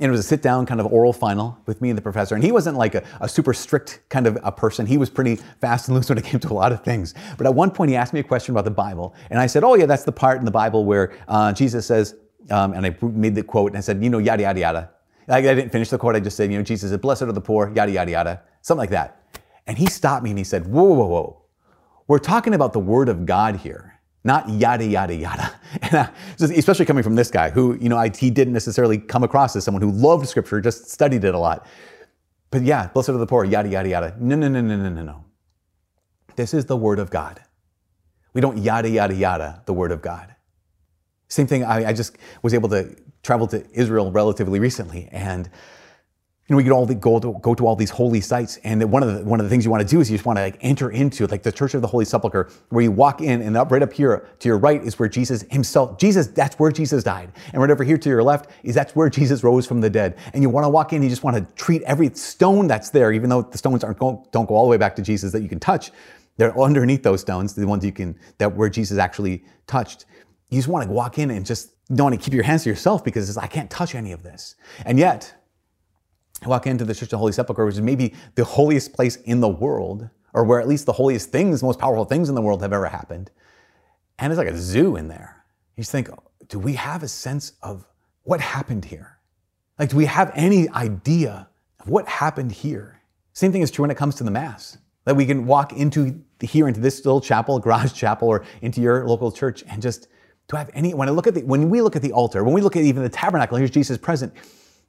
And 0.00 0.08
it 0.08 0.10
was 0.10 0.20
a 0.20 0.24
sit 0.24 0.40
down 0.40 0.64
kind 0.64 0.80
of 0.80 0.86
oral 0.86 1.12
final 1.12 1.58
with 1.66 1.82
me 1.82 1.90
and 1.90 1.98
the 1.98 2.02
professor. 2.02 2.34
And 2.34 2.42
he 2.42 2.52
wasn't 2.52 2.78
like 2.78 2.94
a, 2.94 3.04
a, 3.20 3.28
super 3.28 3.52
strict 3.52 4.00
kind 4.08 4.26
of 4.26 4.38
a 4.42 4.50
person. 4.50 4.86
He 4.86 4.96
was 4.96 5.10
pretty 5.10 5.36
fast 5.36 5.88
and 5.88 5.96
loose 5.96 6.08
when 6.08 6.16
it 6.16 6.24
came 6.24 6.40
to 6.40 6.48
a 6.48 6.54
lot 6.54 6.72
of 6.72 6.82
things. 6.82 7.14
But 7.36 7.46
at 7.46 7.54
one 7.54 7.70
point, 7.70 7.90
he 7.90 7.96
asked 7.96 8.14
me 8.14 8.20
a 8.20 8.24
question 8.24 8.54
about 8.54 8.64
the 8.64 8.70
Bible. 8.70 9.14
And 9.28 9.38
I 9.38 9.46
said, 9.46 9.62
Oh, 9.62 9.74
yeah, 9.74 9.84
that's 9.84 10.04
the 10.04 10.12
part 10.12 10.38
in 10.38 10.46
the 10.46 10.50
Bible 10.50 10.86
where 10.86 11.12
uh, 11.28 11.52
Jesus 11.52 11.86
says, 11.86 12.14
um, 12.50 12.72
and 12.72 12.86
I 12.86 12.96
made 13.02 13.34
the 13.34 13.42
quote 13.42 13.72
and 13.72 13.78
I 13.78 13.80
said, 13.82 14.02
You 14.02 14.08
know, 14.08 14.18
yada, 14.18 14.42
yada, 14.42 14.60
yada. 14.60 14.90
I 15.28 15.42
didn't 15.42 15.70
finish 15.70 15.90
the 15.90 15.98
quote. 15.98 16.16
I 16.16 16.20
just 16.20 16.36
said, 16.36 16.50
You 16.50 16.56
know, 16.56 16.64
Jesus 16.64 16.90
said, 16.90 17.02
Blessed 17.02 17.22
are 17.22 17.32
the 17.32 17.40
poor, 17.40 17.70
yada, 17.76 17.92
yada, 17.92 18.10
yada. 18.10 18.42
Something 18.62 18.80
like 18.80 18.90
that. 18.90 19.22
And 19.66 19.76
he 19.76 19.86
stopped 19.86 20.24
me 20.24 20.30
and 20.30 20.38
he 20.38 20.44
said, 20.44 20.66
Whoa, 20.66 20.82
whoa, 20.82 21.06
whoa. 21.06 21.42
We're 22.08 22.18
talking 22.18 22.54
about 22.54 22.72
the 22.72 22.80
Word 22.80 23.08
of 23.08 23.26
God 23.26 23.56
here 23.56 23.99
not 24.24 24.48
yada 24.48 24.84
yada 24.84 25.14
yada. 25.14 25.54
And 25.82 25.94
I, 25.94 26.10
especially 26.38 26.84
coming 26.84 27.02
from 27.02 27.14
this 27.14 27.30
guy 27.30 27.50
who, 27.50 27.76
you 27.80 27.88
know, 27.88 27.96
I, 27.96 28.10
he 28.10 28.30
didn't 28.30 28.52
necessarily 28.52 28.98
come 28.98 29.22
across 29.22 29.56
as 29.56 29.64
someone 29.64 29.82
who 29.82 29.90
loved 29.90 30.28
Scripture, 30.28 30.60
just 30.60 30.90
studied 30.90 31.24
it 31.24 31.34
a 31.34 31.38
lot. 31.38 31.66
But 32.50 32.62
yeah, 32.62 32.88
blessed 32.88 33.10
are 33.10 33.18
the 33.18 33.26
poor, 33.26 33.44
yada 33.44 33.68
yada 33.68 33.88
yada. 33.88 34.16
No, 34.18 34.36
no, 34.36 34.48
no, 34.48 34.60
no, 34.60 34.76
no, 34.76 34.88
no, 34.88 35.02
no. 35.02 35.24
This 36.36 36.54
is 36.54 36.66
the 36.66 36.76
Word 36.76 36.98
of 36.98 37.10
God. 37.10 37.40
We 38.34 38.40
don't 38.40 38.58
yada 38.58 38.88
yada 38.88 39.14
yada 39.14 39.62
the 39.66 39.72
Word 39.72 39.92
of 39.92 40.02
God. 40.02 40.34
Same 41.28 41.46
thing. 41.46 41.64
I, 41.64 41.90
I 41.90 41.92
just 41.92 42.16
was 42.42 42.54
able 42.54 42.68
to 42.70 42.96
travel 43.22 43.46
to 43.48 43.64
Israel 43.72 44.10
relatively 44.10 44.58
recently, 44.58 45.08
and 45.12 45.48
you 46.50 46.54
know, 46.54 46.56
we 46.56 46.64
could 46.64 46.72
all 46.72 46.84
go 46.84 47.20
to, 47.20 47.38
go 47.42 47.54
to 47.54 47.64
all 47.64 47.76
these 47.76 47.90
holy 47.90 48.20
sites, 48.20 48.56
and 48.64 48.82
one 48.90 49.04
of 49.04 49.14
the 49.14 49.24
one 49.24 49.38
of 49.38 49.46
the 49.46 49.50
things 49.50 49.64
you 49.64 49.70
want 49.70 49.86
to 49.86 49.88
do 49.88 50.00
is 50.00 50.10
you 50.10 50.16
just 50.16 50.26
want 50.26 50.36
to 50.36 50.42
like 50.42 50.58
enter 50.62 50.90
into 50.90 51.28
like 51.28 51.44
the 51.44 51.52
Church 51.52 51.74
of 51.74 51.80
the 51.80 51.86
Holy 51.86 52.04
Sepulchre, 52.04 52.50
where 52.70 52.82
you 52.82 52.90
walk 52.90 53.20
in, 53.20 53.40
and 53.40 53.56
up 53.56 53.70
right 53.70 53.84
up 53.84 53.92
here 53.92 54.28
to 54.40 54.48
your 54.48 54.58
right 54.58 54.82
is 54.82 54.98
where 54.98 55.08
Jesus 55.08 55.44
Himself, 55.48 55.96
Jesus, 55.96 56.26
that's 56.26 56.58
where 56.58 56.72
Jesus 56.72 57.04
died, 57.04 57.30
and 57.52 57.62
right 57.62 57.70
over 57.70 57.84
here 57.84 57.96
to 57.96 58.08
your 58.08 58.24
left 58.24 58.50
is 58.64 58.74
that's 58.74 58.96
where 58.96 59.08
Jesus 59.08 59.44
rose 59.44 59.64
from 59.64 59.80
the 59.80 59.88
dead. 59.88 60.18
And 60.34 60.42
you 60.42 60.50
want 60.50 60.64
to 60.64 60.68
walk 60.68 60.92
in, 60.92 61.04
you 61.04 61.08
just 61.08 61.22
want 61.22 61.36
to 61.36 61.54
treat 61.54 61.82
every 61.82 62.12
stone 62.14 62.66
that's 62.66 62.90
there, 62.90 63.12
even 63.12 63.30
though 63.30 63.42
the 63.42 63.56
stones 63.56 63.84
aren't 63.84 64.00
go, 64.00 64.26
don't 64.32 64.48
go 64.48 64.56
all 64.56 64.64
the 64.64 64.70
way 64.70 64.76
back 64.76 64.96
to 64.96 65.02
Jesus 65.02 65.30
that 65.30 65.42
you 65.42 65.48
can 65.48 65.60
touch. 65.60 65.92
They're 66.36 66.58
underneath 66.58 67.04
those 67.04 67.20
stones, 67.20 67.54
the 67.54 67.64
ones 67.64 67.84
you 67.84 67.92
can 67.92 68.18
that 68.38 68.56
where 68.56 68.68
Jesus 68.68 68.98
actually 68.98 69.44
touched. 69.68 70.06
You 70.48 70.58
just 70.58 70.66
want 70.66 70.84
to 70.84 70.90
walk 70.90 71.20
in 71.20 71.30
and 71.30 71.46
just 71.46 71.74
don't 71.94 72.06
want 72.06 72.20
to 72.20 72.24
keep 72.24 72.34
your 72.34 72.42
hands 72.42 72.64
to 72.64 72.70
yourself 72.70 73.04
because 73.04 73.36
I 73.36 73.46
can't 73.46 73.70
touch 73.70 73.94
any 73.94 74.10
of 74.10 74.24
this, 74.24 74.56
and 74.84 74.98
yet 74.98 75.32
walk 76.46 76.66
into 76.66 76.84
the 76.84 76.94
Church 76.94 77.04
of 77.04 77.10
the 77.10 77.18
Holy 77.18 77.32
Sepulchre, 77.32 77.64
which 77.64 77.74
is 77.74 77.80
maybe 77.80 78.14
the 78.34 78.44
holiest 78.44 78.92
place 78.92 79.16
in 79.16 79.40
the 79.40 79.48
world, 79.48 80.08
or 80.32 80.44
where 80.44 80.60
at 80.60 80.68
least 80.68 80.86
the 80.86 80.92
holiest 80.92 81.30
things, 81.30 81.62
most 81.62 81.78
powerful 81.78 82.04
things 82.04 82.28
in 82.28 82.34
the 82.34 82.42
world 82.42 82.62
have 82.62 82.72
ever 82.72 82.86
happened. 82.86 83.30
And 84.18 84.32
it's 84.32 84.38
like 84.38 84.48
a 84.48 84.56
zoo 84.56 84.96
in 84.96 85.08
there. 85.08 85.44
You 85.76 85.82
just 85.82 85.92
think, 85.92 86.08
do 86.48 86.58
we 86.58 86.74
have 86.74 87.02
a 87.02 87.08
sense 87.08 87.52
of 87.62 87.86
what 88.22 88.40
happened 88.40 88.84
here? 88.84 89.18
Like, 89.78 89.90
do 89.90 89.96
we 89.96 90.06
have 90.06 90.30
any 90.34 90.68
idea 90.70 91.48
of 91.80 91.88
what 91.88 92.06
happened 92.06 92.52
here? 92.52 93.00
Same 93.32 93.52
thing 93.52 93.62
is 93.62 93.70
true 93.70 93.82
when 93.82 93.90
it 93.90 93.96
comes 93.96 94.14
to 94.16 94.24
the 94.24 94.30
Mass. 94.30 94.78
That 95.04 95.16
we 95.16 95.24
can 95.24 95.46
walk 95.46 95.72
into 95.72 96.22
here, 96.40 96.68
into 96.68 96.80
this 96.80 97.04
little 97.04 97.20
chapel, 97.20 97.58
garage 97.58 97.92
chapel, 97.94 98.28
or 98.28 98.44
into 98.60 98.80
your 98.80 99.06
local 99.06 99.32
church 99.32 99.64
and 99.66 99.80
just 99.80 100.08
do 100.50 100.56
I 100.56 100.58
have 100.58 100.70
any, 100.74 100.94
when 100.94 101.08
I 101.08 101.12
look 101.12 101.28
at 101.28 101.34
the, 101.34 101.42
when 101.42 101.70
we 101.70 101.80
look 101.80 101.94
at 101.94 102.02
the 102.02 102.10
altar, 102.10 102.42
when 102.42 102.52
we 102.52 102.60
look 102.60 102.74
at 102.74 102.82
even 102.82 103.04
the 103.04 103.08
tabernacle, 103.08 103.56
here's 103.56 103.70
Jesus 103.70 103.96
present, 103.96 104.34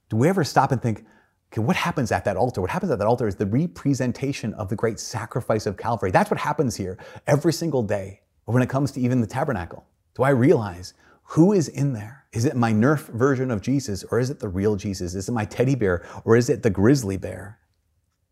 do 0.10 0.17
we 0.17 0.27
ever 0.27 0.43
stop 0.43 0.72
and 0.72 0.81
think, 0.81 1.05
Okay, 1.51 1.62
what 1.62 1.75
happens 1.75 2.12
at 2.13 2.24
that 2.25 2.38
altar? 2.38 2.62
What 2.62 2.70
happens 2.70 2.91
at 2.91 3.00
that 3.00 3.08
altar 3.08 3.27
is 3.27 3.36
the 3.36 3.46
representation 3.46 4.53
of 4.53 4.70
the 4.70 4.75
great 4.75 5.00
sacrifice 5.00 5.65
of 5.65 5.75
Calvary. 5.75 6.10
That's 6.10 6.31
what 6.31 6.39
happens 6.39 6.77
here 6.77 6.98
every 7.27 7.51
single 7.51 7.84
day. 7.84 8.22
When 8.46 8.63
it 8.63 8.70
comes 8.70 8.91
to 8.93 9.01
even 9.01 9.22
the 9.22 9.27
tabernacle, 9.27 9.86
do 10.15 10.24
I 10.24 10.29
realize 10.29 10.93
who 11.24 11.53
is 11.53 11.67
in 11.67 11.93
there? 11.93 12.25
Is 12.34 12.46
it 12.46 12.55
my 12.55 12.72
Nerf 12.72 13.08
version 13.10 13.51
of 13.51 13.62
Jesus 13.62 14.03
or 14.05 14.20
is 14.20 14.29
it 14.29 14.39
the 14.39 14.48
real 14.48 14.75
Jesus? 14.75 15.13
Is 15.13 15.27
it 15.27 15.31
my 15.34 15.46
teddy 15.46 15.75
bear 15.75 16.05
or 16.24 16.38
is 16.38 16.50
it 16.50 16.63
the 16.63 16.70
grizzly 16.70 17.17
bear? 17.17 17.60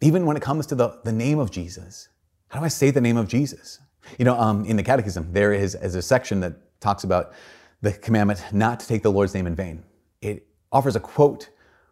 Even 0.02 0.26
when 0.26 0.38
it 0.38 0.42
comes 0.42 0.66
to 0.68 0.76
the, 0.76 1.00
the 1.04 1.12
name 1.12 1.40
of 1.40 1.52
Jesus, 1.52 2.08
how 2.50 2.60
do 2.60 2.66
I 2.66 2.70
say 2.70 2.90
the 2.90 3.02
name 3.02 3.18
of 3.18 3.28
Jesus? 3.28 3.80
You 4.18 4.26
know, 4.26 4.40
um, 4.40 4.64
in 4.66 4.78
the 4.78 4.84
Catechism, 4.84 5.34
there 5.34 5.54
is, 5.54 5.76
is 5.76 5.96
a 5.96 6.02
section 6.02 6.40
that 6.40 6.54
talks 6.80 7.04
about 7.04 7.34
the 7.82 7.92
commandment 7.92 8.44
not 8.54 8.80
to 8.80 8.88
take 8.88 9.04
the 9.04 9.12
Lord's 9.12 9.34
name 9.34 9.46
in 9.46 9.56
vain. 9.56 9.84
It 10.22 10.48
offers 10.72 10.96
a 10.96 11.00
quote 11.00 11.50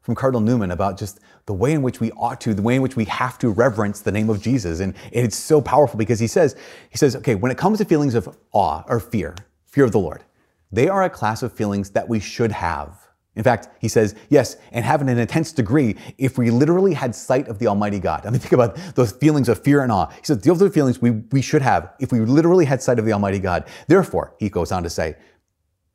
from 0.08 0.16
Cardinal 0.16 0.40
Newman 0.40 0.72
about 0.72 0.98
just 0.98 1.20
the 1.48 1.54
way 1.54 1.74
in 1.74 1.82
which 1.82 2.00
we 2.00 2.12
ought 2.14 2.39
to, 2.39 2.54
the 2.54 2.62
way 2.62 2.78
in 2.78 2.82
which 2.82 2.96
we 2.96 3.04
have 3.04 3.38
to 3.39 3.50
reverence 3.50 4.00
the 4.00 4.12
name 4.12 4.30
of 4.30 4.41
Jesus. 4.41 4.80
And 4.80 4.93
it's 5.12 5.36
so 5.36 5.60
powerful 5.60 5.98
because 5.98 6.17
he 6.17 6.28
says, 6.28 6.56
he 6.89 6.98
says, 6.98 7.13
okay, 7.17 7.36
when 7.36 7.52
it 7.52 7.58
comes 7.58 7.80
to 7.80 7.86
feelings 7.86 8.15
of 8.15 8.34
awe 8.54 8.86
or 8.88 9.02
fear, 9.02 9.36
fear 9.65 9.84
of 9.84 9.91
the 9.91 10.00
Lord, 10.00 10.24
they 10.72 10.88
are 10.88 11.04
a 11.04 11.10
class 11.10 11.43
of 11.43 11.52
feelings 11.52 11.89
that 11.89 12.08
we 12.08 12.22
should 12.22 12.54
have. 12.54 12.98
In 13.36 13.43
fact, 13.43 13.67
he 13.82 13.89
says, 13.89 14.15
yes, 14.30 14.56
and 14.72 14.86
have 14.86 15.02
in 15.02 15.10
an 15.10 15.17
intense 15.17 15.52
degree 15.52 15.98
if 16.17 16.38
we 16.38 16.52
literally 16.52 16.93
had 16.93 17.13
sight 17.13 17.50
of 17.50 17.60
the 17.60 17.67
Almighty 17.67 18.00
God. 18.00 18.26
I 18.26 18.30
mean, 18.30 18.39
think 18.39 18.54
about 18.54 18.78
those 18.96 19.12
feelings 19.12 19.50
of 19.50 19.62
fear 19.62 19.84
and 19.84 19.91
awe. 19.91 20.08
He 20.08 20.24
says, 20.24 20.38
those 20.38 20.62
are 20.62 20.70
the 20.70 20.74
feelings 20.74 21.02
we, 21.02 21.12
we 21.34 21.41
should 21.41 21.62
have 21.62 21.93
if 22.00 22.13
we 22.13 22.22
literally 22.22 22.63
had 22.63 22.82
sight 22.82 22.98
of 22.98 23.04
the 23.04 23.12
Almighty 23.12 23.39
God. 23.39 23.67
Therefore, 23.88 24.36
he 24.39 24.48
goes 24.48 24.72
on 24.72 24.84
to 24.84 24.89
say, 24.89 25.17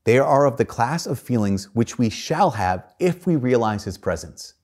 they 0.04 0.18
are 0.18 0.46
of 0.46 0.56
the 0.56 0.64
class 0.64 1.06
of 1.06 1.18
feelings 1.18 1.66
which 1.74 1.98
we 1.98 2.10
shall 2.10 2.52
have 2.52 2.84
if 2.98 3.26
we 3.26 3.36
realize 3.36 3.84
his 3.84 3.98
presence. 3.98 4.54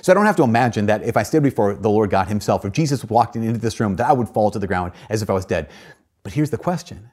So 0.00 0.12
I 0.12 0.14
don't 0.14 0.26
have 0.26 0.36
to 0.36 0.42
imagine 0.42 0.86
that 0.86 1.02
if 1.02 1.16
I 1.16 1.22
stood 1.22 1.42
before 1.42 1.74
the 1.74 1.90
Lord 1.90 2.10
God 2.10 2.28
himself, 2.28 2.64
if 2.64 2.72
Jesus 2.72 3.04
walked 3.04 3.36
into 3.36 3.58
this 3.58 3.78
room, 3.78 3.96
that 3.96 4.08
I 4.08 4.12
would 4.12 4.28
fall 4.28 4.50
to 4.50 4.58
the 4.58 4.66
ground 4.66 4.92
as 5.08 5.22
if 5.22 5.28
I 5.28 5.34
was 5.34 5.44
dead. 5.44 5.68
But 6.22 6.32
here's 6.32 6.50
the 6.50 6.58
question. 6.58 7.10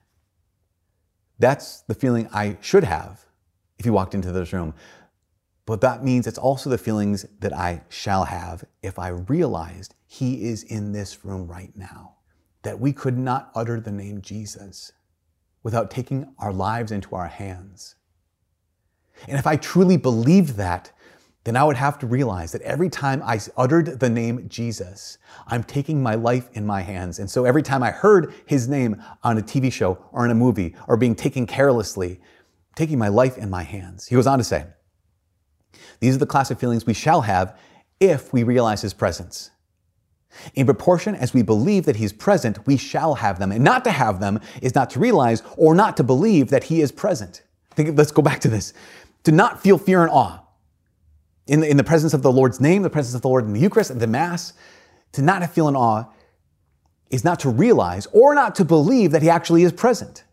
That's 1.39 1.81
the 1.81 1.93
feeling 1.93 2.29
I 2.33 2.57
should 2.61 2.83
have 2.83 3.25
if 3.77 3.85
he 3.85 3.91
walked 3.91 4.13
into 4.13 4.31
this 4.31 4.53
room. 4.53 4.73
But 5.65 5.81
that 5.81 6.03
means 6.03 6.25
it's 6.25 6.37
also 6.37 6.69
the 6.69 6.77
feelings 6.77 7.25
that 7.39 7.53
I 7.53 7.83
shall 7.89 8.25
have 8.25 8.63
if 8.81 8.97
I 8.97 9.09
realized 9.09 9.93
he 10.05 10.45
is 10.45 10.63
in 10.63 10.91
this 10.91 11.23
room 11.23 11.47
right 11.47 11.71
now. 11.75 12.15
That 12.63 12.79
we 12.79 12.91
could 12.91 13.17
not 13.17 13.51
utter 13.55 13.79
the 13.79 13.91
name 13.91 14.21
Jesus 14.21 14.91
without 15.63 15.91
taking 15.91 16.33
our 16.39 16.53
lives 16.53 16.91
into 16.91 17.15
our 17.15 17.27
hands. 17.27 17.95
And 19.27 19.37
if 19.37 19.45
I 19.45 19.55
truly 19.55 19.97
believed 19.97 20.55
that, 20.55 20.91
then 21.43 21.55
I 21.55 21.63
would 21.63 21.77
have 21.77 21.97
to 21.99 22.07
realize 22.07 22.51
that 22.51 22.61
every 22.61 22.89
time 22.89 23.21
I 23.23 23.39
uttered 23.57 23.99
the 23.99 24.09
name 24.09 24.47
Jesus, 24.49 25.17
I'm 25.47 25.63
taking 25.63 26.03
my 26.03 26.15
life 26.15 26.49
in 26.53 26.65
my 26.65 26.81
hands. 26.81 27.19
And 27.19 27.29
so 27.29 27.45
every 27.45 27.63
time 27.63 27.81
I 27.81 27.91
heard 27.91 28.33
his 28.45 28.67
name 28.67 29.01
on 29.23 29.37
a 29.37 29.41
TV 29.41 29.71
show 29.71 30.03
or 30.11 30.25
in 30.25 30.31
a 30.31 30.35
movie 30.35 30.75
or 30.87 30.97
being 30.97 31.15
taken 31.15 31.47
carelessly, 31.47 32.19
taking 32.75 32.99
my 32.99 33.07
life 33.07 33.37
in 33.37 33.49
my 33.49 33.63
hands. 33.63 34.07
He 34.07 34.15
goes 34.15 34.27
on 34.27 34.37
to 34.37 34.43
say, 34.43 34.67
These 35.99 36.15
are 36.15 36.19
the 36.19 36.25
class 36.25 36.51
of 36.51 36.59
feelings 36.59 36.85
we 36.85 36.93
shall 36.93 37.21
have 37.21 37.57
if 37.99 38.31
we 38.31 38.43
realize 38.43 38.81
his 38.81 38.93
presence. 38.93 39.51
In 40.55 40.65
proportion 40.65 41.15
as 41.15 41.33
we 41.33 41.41
believe 41.41 41.85
that 41.85 41.95
He's 41.95 42.13
present, 42.13 42.65
we 42.67 42.77
shall 42.77 43.15
have 43.15 43.39
them. 43.39 43.51
And 43.51 43.63
not 43.63 43.83
to 43.85 43.91
have 43.91 44.19
them 44.19 44.39
is 44.61 44.75
not 44.75 44.89
to 44.91 44.99
realize 44.99 45.43
or 45.57 45.75
not 45.75 45.97
to 45.97 46.03
believe 46.03 46.49
that 46.49 46.65
He 46.65 46.81
is 46.81 46.91
present. 46.91 47.43
Think, 47.71 47.97
let's 47.97 48.11
go 48.11 48.21
back 48.21 48.39
to 48.41 48.47
this. 48.47 48.73
To 49.23 49.31
not 49.31 49.61
feel 49.61 49.77
fear 49.77 50.01
and 50.01 50.11
awe 50.11 50.41
in 51.47 51.61
the, 51.61 51.69
in 51.69 51.77
the 51.77 51.83
presence 51.83 52.13
of 52.13 52.21
the 52.21 52.31
Lord's 52.31 52.61
name, 52.61 52.83
the 52.83 52.89
presence 52.89 53.15
of 53.15 53.21
the 53.21 53.27
Lord 53.27 53.45
in 53.45 53.53
the 53.53 53.59
Eucharist, 53.59 53.97
the 53.97 54.07
Mass, 54.07 54.53
to 55.13 55.21
not 55.21 55.47
feel 55.49 55.67
an 55.67 55.75
awe 55.75 56.05
is 57.09 57.23
not 57.23 57.39
to 57.39 57.49
realize 57.49 58.07
or 58.11 58.35
not 58.35 58.55
to 58.55 58.65
believe 58.65 59.11
that 59.11 59.21
He 59.21 59.29
actually 59.29 59.63
is 59.63 59.71
present. 59.71 60.23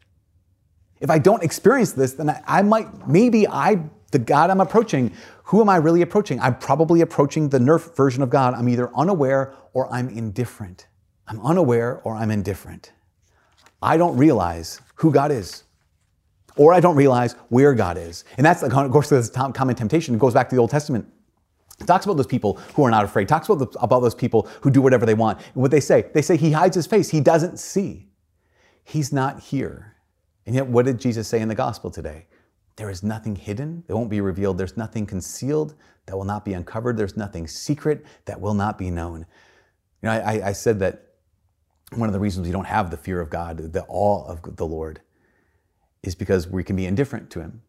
If 1.00 1.11
I 1.11 1.18
don't 1.18 1.42
experience 1.42 1.92
this, 1.92 2.12
then 2.14 2.30
I, 2.30 2.42
I 2.46 2.62
might, 2.62 3.09
maybe 3.09 3.48
I, 3.48 3.82
the 4.10 4.18
God 4.18 4.50
I'm 4.50 4.60
approaching, 4.60 5.12
who 5.44 5.60
am 5.60 5.68
I 5.68 5.76
really 5.76 6.02
approaching? 6.02 6.40
I'm 6.40 6.58
probably 6.58 7.00
approaching 7.00 7.48
the 7.48 7.58
Nerf 7.58 7.94
version 7.96 8.22
of 8.22 8.30
God. 8.30 8.54
I'm 8.54 8.68
either 8.68 8.94
unaware 8.96 9.54
or 9.72 9.92
I'm 9.92 10.08
indifferent. 10.08 10.86
I'm 11.28 11.44
unaware 11.44 12.00
or 12.04 12.14
I'm 12.14 12.30
indifferent. 12.30 12.92
I 13.82 13.96
don't 13.96 14.16
realize 14.16 14.80
who 14.96 15.12
God 15.12 15.30
is. 15.32 15.64
Or 16.56 16.72
I 16.72 16.80
don't 16.80 16.96
realize 16.96 17.34
where 17.50 17.74
God 17.74 17.98
is. 17.98 18.24
And 18.38 18.46
that's, 18.46 18.62
of 18.62 18.72
course, 18.72 19.10
this 19.10 19.28
common 19.28 19.76
temptation. 19.76 20.14
It 20.14 20.18
goes 20.18 20.32
back 20.32 20.48
to 20.48 20.54
the 20.54 20.60
Old 20.60 20.70
Testament. 20.70 21.06
It 21.78 21.86
talks 21.86 22.06
about 22.06 22.16
those 22.16 22.26
people 22.26 22.54
who 22.74 22.84
are 22.84 22.90
not 22.90 23.04
afraid. 23.04 23.24
It 23.24 23.28
talks 23.28 23.48
about, 23.48 23.72
the, 23.72 23.78
about 23.80 24.00
those 24.00 24.14
people 24.14 24.48
who 24.62 24.70
do 24.70 24.80
whatever 24.80 25.04
they 25.04 25.14
want. 25.14 25.38
And 25.38 25.56
what 25.56 25.70
they 25.70 25.80
say, 25.80 26.06
they 26.14 26.22
say 26.22 26.38
he 26.38 26.52
hides 26.52 26.74
his 26.74 26.86
face. 26.86 27.10
He 27.10 27.20
doesn't 27.20 27.58
see. 27.58 28.08
He's 28.82 29.12
not 29.12 29.40
here. 29.40 29.96
And 30.46 30.54
yet, 30.54 30.66
what 30.66 30.86
did 30.86 30.98
Jesus 30.98 31.28
say 31.28 31.40
in 31.40 31.48
the 31.48 31.54
gospel 31.54 31.90
today? 31.90 32.26
There 32.76 32.90
is 32.90 33.02
nothing 33.02 33.36
hidden 33.36 33.84
that 33.86 33.96
won't 33.96 34.10
be 34.10 34.20
revealed. 34.20 34.58
There's 34.58 34.76
nothing 34.76 35.06
concealed 35.06 35.74
that 36.06 36.16
will 36.16 36.24
not 36.24 36.44
be 36.44 36.52
uncovered. 36.52 36.96
There's 36.96 37.16
nothing 37.16 37.48
secret 37.48 38.04
that 38.26 38.40
will 38.40 38.54
not 38.54 38.78
be 38.78 38.90
known. 38.90 39.20
You 40.02 40.08
know, 40.08 40.12
I, 40.12 40.48
I 40.48 40.52
said 40.52 40.78
that 40.80 41.06
one 41.94 42.08
of 42.08 42.12
the 42.12 42.20
reasons 42.20 42.46
we 42.46 42.52
don't 42.52 42.66
have 42.66 42.90
the 42.90 42.96
fear 42.96 43.20
of 43.20 43.30
God, 43.30 43.72
the 43.72 43.84
awe 43.88 44.26
of 44.26 44.56
the 44.56 44.66
Lord, 44.66 45.00
is 46.02 46.14
because 46.14 46.46
we 46.46 46.62
can 46.62 46.76
be 46.76 46.86
indifferent 46.86 47.30
to 47.30 47.40
Him. 47.40 47.62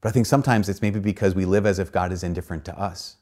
But 0.00 0.10
I 0.10 0.12
think 0.12 0.26
sometimes 0.26 0.68
it's 0.68 0.82
maybe 0.82 1.00
because 1.00 1.34
we 1.34 1.44
live 1.44 1.66
as 1.66 1.78
if 1.78 1.90
God 1.90 2.12
is 2.12 2.22
indifferent 2.22 2.64
to 2.66 2.78
us. 2.78 3.16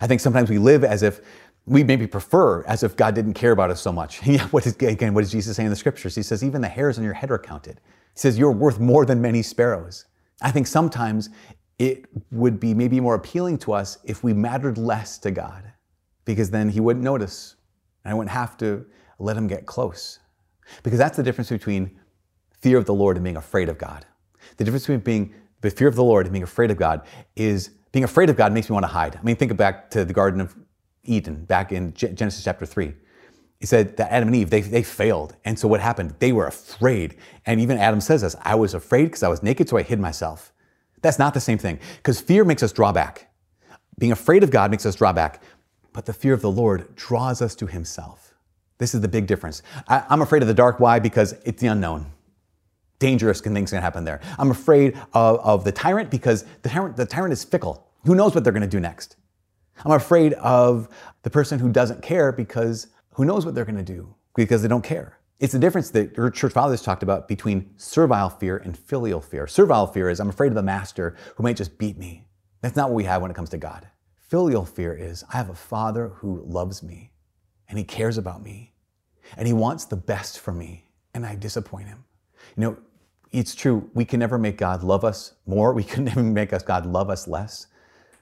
I 0.00 0.06
think 0.06 0.20
sometimes 0.20 0.50
we 0.50 0.58
live 0.58 0.84
as 0.84 1.02
if 1.02 1.20
we 1.66 1.84
maybe 1.84 2.06
prefer 2.06 2.64
as 2.64 2.82
if 2.82 2.96
God 2.96 3.14
didn't 3.14 3.34
care 3.34 3.52
about 3.52 3.70
us 3.70 3.80
so 3.80 3.92
much. 3.92 4.22
yeah, 4.26 4.46
what 4.48 4.66
is, 4.66 4.76
again, 4.76 5.14
what 5.14 5.22
does 5.22 5.32
Jesus 5.32 5.56
say 5.56 5.64
in 5.64 5.70
the 5.70 5.76
scriptures? 5.76 6.14
He 6.14 6.22
says, 6.22 6.44
even 6.44 6.60
the 6.60 6.68
hairs 6.68 6.98
on 6.98 7.04
your 7.04 7.12
head 7.14 7.30
are 7.30 7.38
counted. 7.38 7.80
He 8.14 8.18
says, 8.18 8.38
you're 8.38 8.52
worth 8.52 8.78
more 8.78 9.06
than 9.06 9.20
many 9.20 9.42
sparrows. 9.42 10.06
I 10.42 10.50
think 10.50 10.66
sometimes 10.66 11.30
it 11.78 12.04
would 12.30 12.60
be 12.60 12.74
maybe 12.74 13.00
more 13.00 13.14
appealing 13.14 13.58
to 13.58 13.72
us 13.72 13.98
if 14.04 14.22
we 14.22 14.32
mattered 14.32 14.78
less 14.78 15.18
to 15.18 15.30
God, 15.30 15.64
because 16.24 16.50
then 16.50 16.68
He 16.68 16.80
wouldn't 16.80 17.04
notice 17.04 17.56
and 18.04 18.12
I 18.12 18.14
wouldn't 18.14 18.32
have 18.32 18.56
to 18.58 18.84
let 19.18 19.36
Him 19.36 19.46
get 19.46 19.66
close. 19.66 20.18
Because 20.82 20.98
that's 20.98 21.16
the 21.16 21.22
difference 21.22 21.50
between 21.50 21.98
fear 22.60 22.78
of 22.78 22.86
the 22.86 22.94
Lord 22.94 23.16
and 23.16 23.24
being 23.24 23.36
afraid 23.36 23.68
of 23.68 23.78
God. 23.78 24.06
The 24.56 24.64
difference 24.64 24.84
between 24.84 25.00
being 25.00 25.34
the 25.60 25.70
fear 25.70 25.88
of 25.88 25.94
the 25.94 26.04
Lord 26.04 26.26
and 26.26 26.32
being 26.32 26.42
afraid 26.42 26.70
of 26.70 26.76
God 26.76 27.02
is 27.36 27.70
being 27.92 28.04
afraid 28.04 28.30
of 28.30 28.36
God 28.36 28.52
makes 28.52 28.68
me 28.68 28.74
want 28.74 28.84
to 28.84 28.88
hide. 28.88 29.16
I 29.16 29.22
mean, 29.22 29.36
think 29.36 29.56
back 29.56 29.90
to 29.90 30.04
the 30.04 30.12
Garden 30.12 30.40
of 30.40 30.56
Eden, 31.04 31.44
back 31.44 31.72
in 31.72 31.92
Genesis 31.94 32.44
chapter 32.44 32.66
3. 32.66 32.94
He 33.62 33.66
said 33.66 33.96
that 33.98 34.10
Adam 34.10 34.26
and 34.26 34.36
Eve, 34.36 34.50
they, 34.50 34.60
they 34.60 34.82
failed. 34.82 35.36
And 35.44 35.56
so 35.56 35.68
what 35.68 35.78
happened? 35.78 36.16
They 36.18 36.32
were 36.32 36.48
afraid. 36.48 37.14
And 37.46 37.60
even 37.60 37.78
Adam 37.78 38.00
says 38.00 38.22
this 38.22 38.34
I 38.42 38.56
was 38.56 38.74
afraid 38.74 39.04
because 39.04 39.22
I 39.22 39.28
was 39.28 39.40
naked, 39.40 39.68
so 39.68 39.76
I 39.76 39.82
hid 39.82 40.00
myself. 40.00 40.52
That's 41.00 41.16
not 41.16 41.32
the 41.32 41.40
same 41.40 41.58
thing 41.58 41.78
because 41.98 42.20
fear 42.20 42.44
makes 42.44 42.64
us 42.64 42.72
draw 42.72 42.90
back. 42.90 43.30
Being 44.00 44.10
afraid 44.10 44.42
of 44.42 44.50
God 44.50 44.72
makes 44.72 44.84
us 44.84 44.96
draw 44.96 45.12
back, 45.12 45.44
but 45.92 46.06
the 46.06 46.12
fear 46.12 46.34
of 46.34 46.42
the 46.42 46.50
Lord 46.50 46.96
draws 46.96 47.40
us 47.40 47.54
to 47.54 47.68
Himself. 47.68 48.34
This 48.78 48.96
is 48.96 49.00
the 49.00 49.06
big 49.06 49.28
difference. 49.28 49.62
I, 49.86 50.02
I'm 50.08 50.22
afraid 50.22 50.42
of 50.42 50.48
the 50.48 50.54
dark. 50.54 50.80
Why? 50.80 50.98
Because 50.98 51.34
it's 51.44 51.60
the 51.60 51.68
unknown 51.68 52.06
dangerous 52.98 53.40
things 53.40 53.70
can 53.70 53.80
happen 53.80 54.04
there. 54.04 54.20
I'm 54.38 54.50
afraid 54.52 54.96
of, 55.12 55.38
of 55.40 55.64
the 55.64 55.72
tyrant 55.72 56.08
because 56.08 56.44
the 56.62 56.68
tyrant, 56.68 56.96
the 56.96 57.04
tyrant 57.04 57.32
is 57.32 57.42
fickle. 57.42 57.84
Who 58.06 58.14
knows 58.14 58.32
what 58.32 58.44
they're 58.44 58.52
going 58.52 58.62
to 58.62 58.68
do 58.68 58.78
next? 58.80 59.16
I'm 59.84 59.90
afraid 59.92 60.34
of 60.34 60.88
the 61.22 61.30
person 61.30 61.58
who 61.58 61.68
doesn't 61.68 62.00
care 62.02 62.30
because 62.30 62.86
who 63.14 63.24
knows 63.24 63.44
what 63.44 63.54
they're 63.54 63.64
going 63.64 63.76
to 63.76 63.82
do 63.82 64.14
because 64.34 64.62
they 64.62 64.68
don't 64.68 64.84
care. 64.84 65.18
It's 65.40 65.52
the 65.52 65.58
difference 65.58 65.90
that 65.90 66.16
your 66.16 66.30
church 66.30 66.52
fathers 66.52 66.82
talked 66.82 67.02
about 67.02 67.26
between 67.26 67.74
servile 67.76 68.30
fear 68.30 68.58
and 68.58 68.76
filial 68.76 69.20
fear. 69.20 69.46
Servile 69.46 69.86
fear 69.86 70.08
is 70.08 70.20
I'm 70.20 70.28
afraid 70.28 70.48
of 70.48 70.54
the 70.54 70.62
master 70.62 71.16
who 71.36 71.42
might 71.42 71.56
just 71.56 71.78
beat 71.78 71.98
me. 71.98 72.26
That's 72.60 72.76
not 72.76 72.90
what 72.90 72.96
we 72.96 73.04
have 73.04 73.22
when 73.22 73.30
it 73.30 73.34
comes 73.34 73.50
to 73.50 73.58
God. 73.58 73.88
Filial 74.16 74.64
fear 74.64 74.94
is 74.94 75.24
I 75.32 75.36
have 75.36 75.50
a 75.50 75.54
father 75.54 76.08
who 76.08 76.42
loves 76.46 76.82
me 76.82 77.12
and 77.68 77.78
he 77.78 77.84
cares 77.84 78.18
about 78.18 78.42
me 78.42 78.72
and 79.36 79.46
he 79.46 79.52
wants 79.52 79.84
the 79.84 79.96
best 79.96 80.38
for 80.38 80.52
me 80.52 80.84
and 81.12 81.26
I 81.26 81.34
disappoint 81.34 81.88
him. 81.88 82.04
You 82.56 82.62
know, 82.62 82.76
it's 83.32 83.54
true, 83.54 83.90
we 83.94 84.04
can 84.04 84.20
never 84.20 84.38
make 84.38 84.58
God 84.58 84.82
love 84.82 85.04
us 85.04 85.34
more. 85.46 85.72
We 85.72 85.84
can 85.84 86.04
never 86.06 86.22
make 86.22 86.52
us 86.52 86.62
God 86.62 86.86
love 86.86 87.10
us 87.10 87.26
less, 87.26 87.66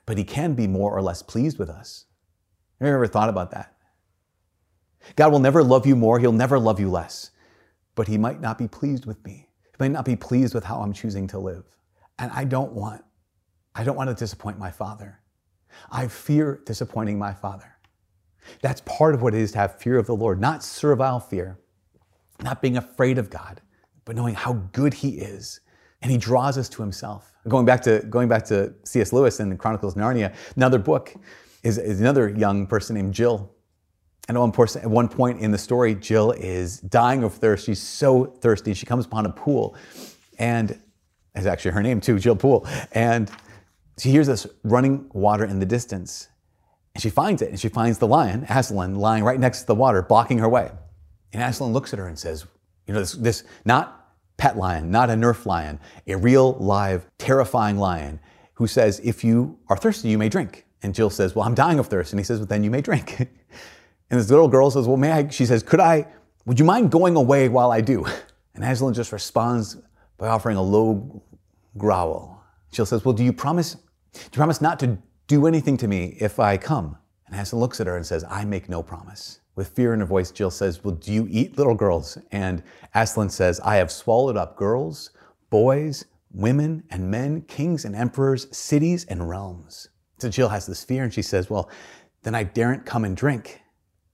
but 0.07 0.16
He 0.16 0.24
can 0.24 0.55
be 0.55 0.66
more 0.66 0.96
or 0.96 1.03
less 1.03 1.22
pleased 1.22 1.59
with 1.59 1.68
us. 1.68 2.07
Have 2.81 2.88
you 2.88 2.94
ever 2.94 3.07
thought 3.07 3.29
about 3.29 3.50
that? 3.50 3.74
God 5.16 5.32
will 5.32 5.38
never 5.38 5.62
love 5.62 5.86
you 5.86 5.96
more, 5.96 6.18
He'll 6.18 6.32
never 6.32 6.58
love 6.58 6.80
you 6.80 6.90
less, 6.90 7.30
but 7.94 8.08
He 8.08 8.18
might 8.18 8.40
not 8.40 8.58
be 8.58 8.68
pleased 8.68 9.06
with 9.06 9.24
me. 9.24 9.48
He 9.64 9.76
might 9.78 9.90
not 9.92 10.04
be 10.04 10.16
pleased 10.16 10.54
with 10.54 10.64
how 10.64 10.80
I'm 10.80 10.92
choosing 10.92 11.26
to 11.28 11.38
live. 11.38 11.64
And 12.18 12.30
I 12.32 12.44
don't 12.44 12.72
want, 12.72 13.02
I 13.74 13.84
don't 13.84 13.96
want 13.96 14.10
to 14.10 14.14
disappoint 14.14 14.58
my 14.58 14.70
Father. 14.70 15.20
I 15.90 16.08
fear 16.08 16.60
disappointing 16.66 17.18
my 17.18 17.32
Father. 17.32 17.76
That's 18.62 18.82
part 18.82 19.14
of 19.14 19.22
what 19.22 19.34
it 19.34 19.40
is 19.40 19.52
to 19.52 19.58
have 19.58 19.78
fear 19.78 19.98
of 19.98 20.06
the 20.06 20.16
Lord, 20.16 20.40
not 20.40 20.62
servile 20.64 21.20
fear, 21.20 21.58
not 22.42 22.60
being 22.62 22.76
afraid 22.76 23.18
of 23.18 23.30
God 23.30 23.60
but 24.10 24.16
knowing 24.16 24.34
how 24.34 24.54
good 24.72 24.92
he 24.92 25.10
is. 25.10 25.60
And 26.02 26.10
he 26.10 26.18
draws 26.18 26.58
us 26.58 26.68
to 26.70 26.82
himself. 26.82 27.32
Going 27.48 27.64
back 27.64 27.80
to, 27.82 28.00
going 28.10 28.28
back 28.28 28.44
to 28.46 28.74
C.S. 28.84 29.12
Lewis 29.12 29.38
in 29.38 29.50
the 29.50 29.56
Chronicles 29.56 29.94
of 29.96 30.02
Narnia, 30.02 30.34
another 30.56 30.80
book 30.80 31.14
is, 31.62 31.78
is 31.78 32.00
another 32.00 32.28
young 32.28 32.66
person 32.66 32.96
named 32.96 33.14
Jill. 33.14 33.52
One, 34.36 34.52
at 34.76 34.90
one 34.90 35.08
point 35.08 35.40
in 35.40 35.50
the 35.50 35.58
story, 35.58 35.94
Jill 35.94 36.32
is 36.32 36.80
dying 36.80 37.22
of 37.22 37.34
thirst. 37.34 37.66
She's 37.66 37.80
so 37.80 38.24
thirsty. 38.24 38.74
She 38.74 38.86
comes 38.86 39.06
upon 39.06 39.26
a 39.26 39.30
pool, 39.30 39.76
and 40.38 40.78
it's 41.34 41.46
actually 41.46 41.72
her 41.72 41.82
name 41.82 42.00
too, 42.00 42.18
Jill 42.18 42.36
Pool. 42.36 42.66
And 42.92 43.30
she 43.98 44.10
hears 44.10 44.26
this 44.26 44.46
running 44.64 45.08
water 45.12 45.44
in 45.44 45.58
the 45.58 45.66
distance. 45.66 46.28
And 46.94 47.02
she 47.02 47.10
finds 47.10 47.40
it, 47.40 47.50
and 47.50 47.60
she 47.60 47.68
finds 47.68 47.98
the 47.98 48.06
lion, 48.06 48.44
Aslan, 48.48 48.96
lying 48.96 49.22
right 49.22 49.38
next 49.38 49.60
to 49.60 49.66
the 49.68 49.74
water, 49.74 50.02
blocking 50.02 50.38
her 50.38 50.48
way. 50.48 50.70
And 51.32 51.42
Aslan 51.42 51.72
looks 51.72 51.92
at 51.92 51.98
her 51.98 52.08
and 52.08 52.18
says, 52.18 52.46
You 52.86 52.94
know, 52.94 53.00
this, 53.00 53.12
this 53.12 53.44
not 53.64 54.14
pet 54.36 54.56
lion, 54.56 54.90
not 54.90 55.10
a 55.10 55.14
Nerf 55.14 55.46
lion, 55.46 55.78
a 56.06 56.16
real, 56.16 56.54
live, 56.54 57.06
terrifying 57.18 57.78
lion 57.78 58.18
who 58.54 58.66
says, 58.66 59.00
If 59.04 59.22
you 59.22 59.58
are 59.68 59.76
thirsty, 59.76 60.08
you 60.08 60.18
may 60.18 60.28
drink. 60.28 60.66
And 60.82 60.94
Jill 60.94 61.10
says, 61.10 61.34
Well, 61.34 61.46
I'm 61.46 61.54
dying 61.54 61.78
of 61.78 61.86
thirst. 61.86 62.12
And 62.12 62.18
he 62.18 62.24
says, 62.24 62.38
Well, 62.40 62.46
then 62.46 62.64
you 62.64 62.70
may 62.70 62.80
drink. 62.80 63.28
and 64.11 64.18
this 64.18 64.29
little 64.29 64.49
girl 64.49 64.70
says, 64.70 64.87
Well, 64.87 64.96
may 64.96 65.12
I? 65.12 65.29
She 65.29 65.46
says, 65.46 65.62
Could 65.62 65.81
I, 65.81 66.07
would 66.44 66.59
you 66.59 66.64
mind 66.64 66.90
going 66.90 67.16
away 67.16 67.49
while 67.49 67.70
I 67.70 67.81
do? 67.81 68.07
And 68.53 68.64
Aslan 68.64 68.92
just 68.92 69.12
responds 69.12 69.77
by 70.18 70.29
offering 70.29 70.57
a 70.57 70.62
low 70.62 71.23
growl. 71.79 72.44
Jill 72.73 72.85
says, 72.85 73.05
Well, 73.05 73.14
do 73.14 73.25
you 73.25 73.33
promise, 73.33 73.75
do 73.75 74.20
you 74.25 74.31
promise 74.33 74.61
not 74.61 74.81
to 74.81 74.99
do 75.29 75.46
anything 75.46 75.77
to 75.79 75.88
me 75.88 76.16
if 76.20 76.40
I 76.40 76.57
come? 76.57 76.99
And 77.27 77.40
Aslan 77.40 77.61
looks 77.61 77.81
at 77.81 77.87
her 77.87 77.96
and 77.96 78.05
says, 78.05 78.25
I 78.29 78.44
make 78.44 78.68
no 78.68 78.83
promise. 78.83 79.40
With 79.55 79.68
fear 79.68 79.94
in 79.94 80.01
her 80.01 80.07
voice, 80.07 80.31
Jill 80.33 80.51
says, 80.51 80.83
Well, 80.83 80.96
do 80.96 81.12
you 81.12 81.29
eat 81.31 81.57
little 81.57 81.77
girls? 81.77 82.18
And 82.33 82.62
Aslan 82.94 83.31
says, 83.31 83.61
I 83.61 83.77
have 83.77 83.90
swallowed 83.90 84.37
up 84.37 84.57
girls, 84.57 85.11
boys, 85.49 86.05
women, 86.33 86.83
and 86.90 87.11
men, 87.11 87.42
kings 87.42 87.85
and 87.85 87.94
emperors, 87.94 88.46
cities 88.57 89.05
and 89.07 89.29
realms. 89.29 89.88
So 90.18 90.29
Jill 90.29 90.49
has 90.49 90.66
this 90.66 90.85
fear 90.85 91.05
and 91.05 91.14
she 91.14 91.23
says, 91.23 91.49
Well, 91.49 91.70
then 92.23 92.35
I 92.35 92.42
daren't 92.42 92.85
come 92.85 93.05
and 93.05 93.16
drink. 93.16 93.60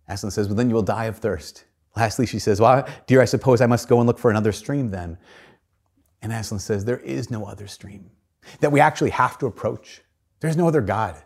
Aslan 0.09 0.31
says, 0.31 0.49
Well, 0.49 0.57
then 0.57 0.69
you 0.69 0.75
will 0.75 0.83
die 0.83 1.05
of 1.05 1.19
thirst. 1.19 1.65
Lastly, 1.97 2.27
she 2.27 2.39
says, 2.39 2.61
Well, 2.61 2.87
dear, 3.07 3.21
I 3.21 3.25
suppose 3.25 3.61
I 3.61 3.67
must 3.67 3.89
go 3.89 3.99
and 3.99 4.07
look 4.07 4.19
for 4.19 4.31
another 4.31 4.53
stream 4.53 4.91
then. 4.91 5.19
And 6.23 6.33
Aslan 6.33 6.61
says, 6.61 6.85
There 6.85 6.99
is 6.99 7.31
no 7.31 7.45
other 7.47 7.67
stream 7.67 8.11
that 8.61 8.73
we 8.73 8.81
actually 8.81 9.11
have 9.11 9.39
to 9.39 9.47
approach. 9.47 10.03
There's 10.41 10.57
no 10.57 10.69
other 10.69 10.81
God. 10.81 11.17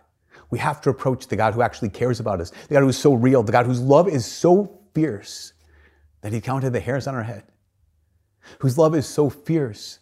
We 0.51 0.59
have 0.59 0.81
to 0.83 0.90
approach 0.90 1.29
the 1.29 1.37
God 1.37 1.55
who 1.55 1.62
actually 1.62 1.90
cares 1.90 2.21
about 2.21 2.40
us, 2.40 2.51
the 2.69 2.75
God 2.75 2.83
who's 2.83 2.99
so 2.99 3.14
real, 3.14 3.43
the 3.43 3.53
God 3.53 3.66
whose 3.66 3.81
love 3.81 4.09
is 4.09 4.27
so 4.27 4.81
fierce 4.95 5.53
that 6.23 6.33
he 6.33 6.40
counted 6.40 6.71
the 6.71 6.81
hairs 6.81 7.07
on 7.07 7.14
our 7.14 7.23
head, 7.23 7.45
whose 8.59 8.77
love 8.77 8.95
is 8.95 9.07
so 9.07 9.31
fierce 9.31 10.01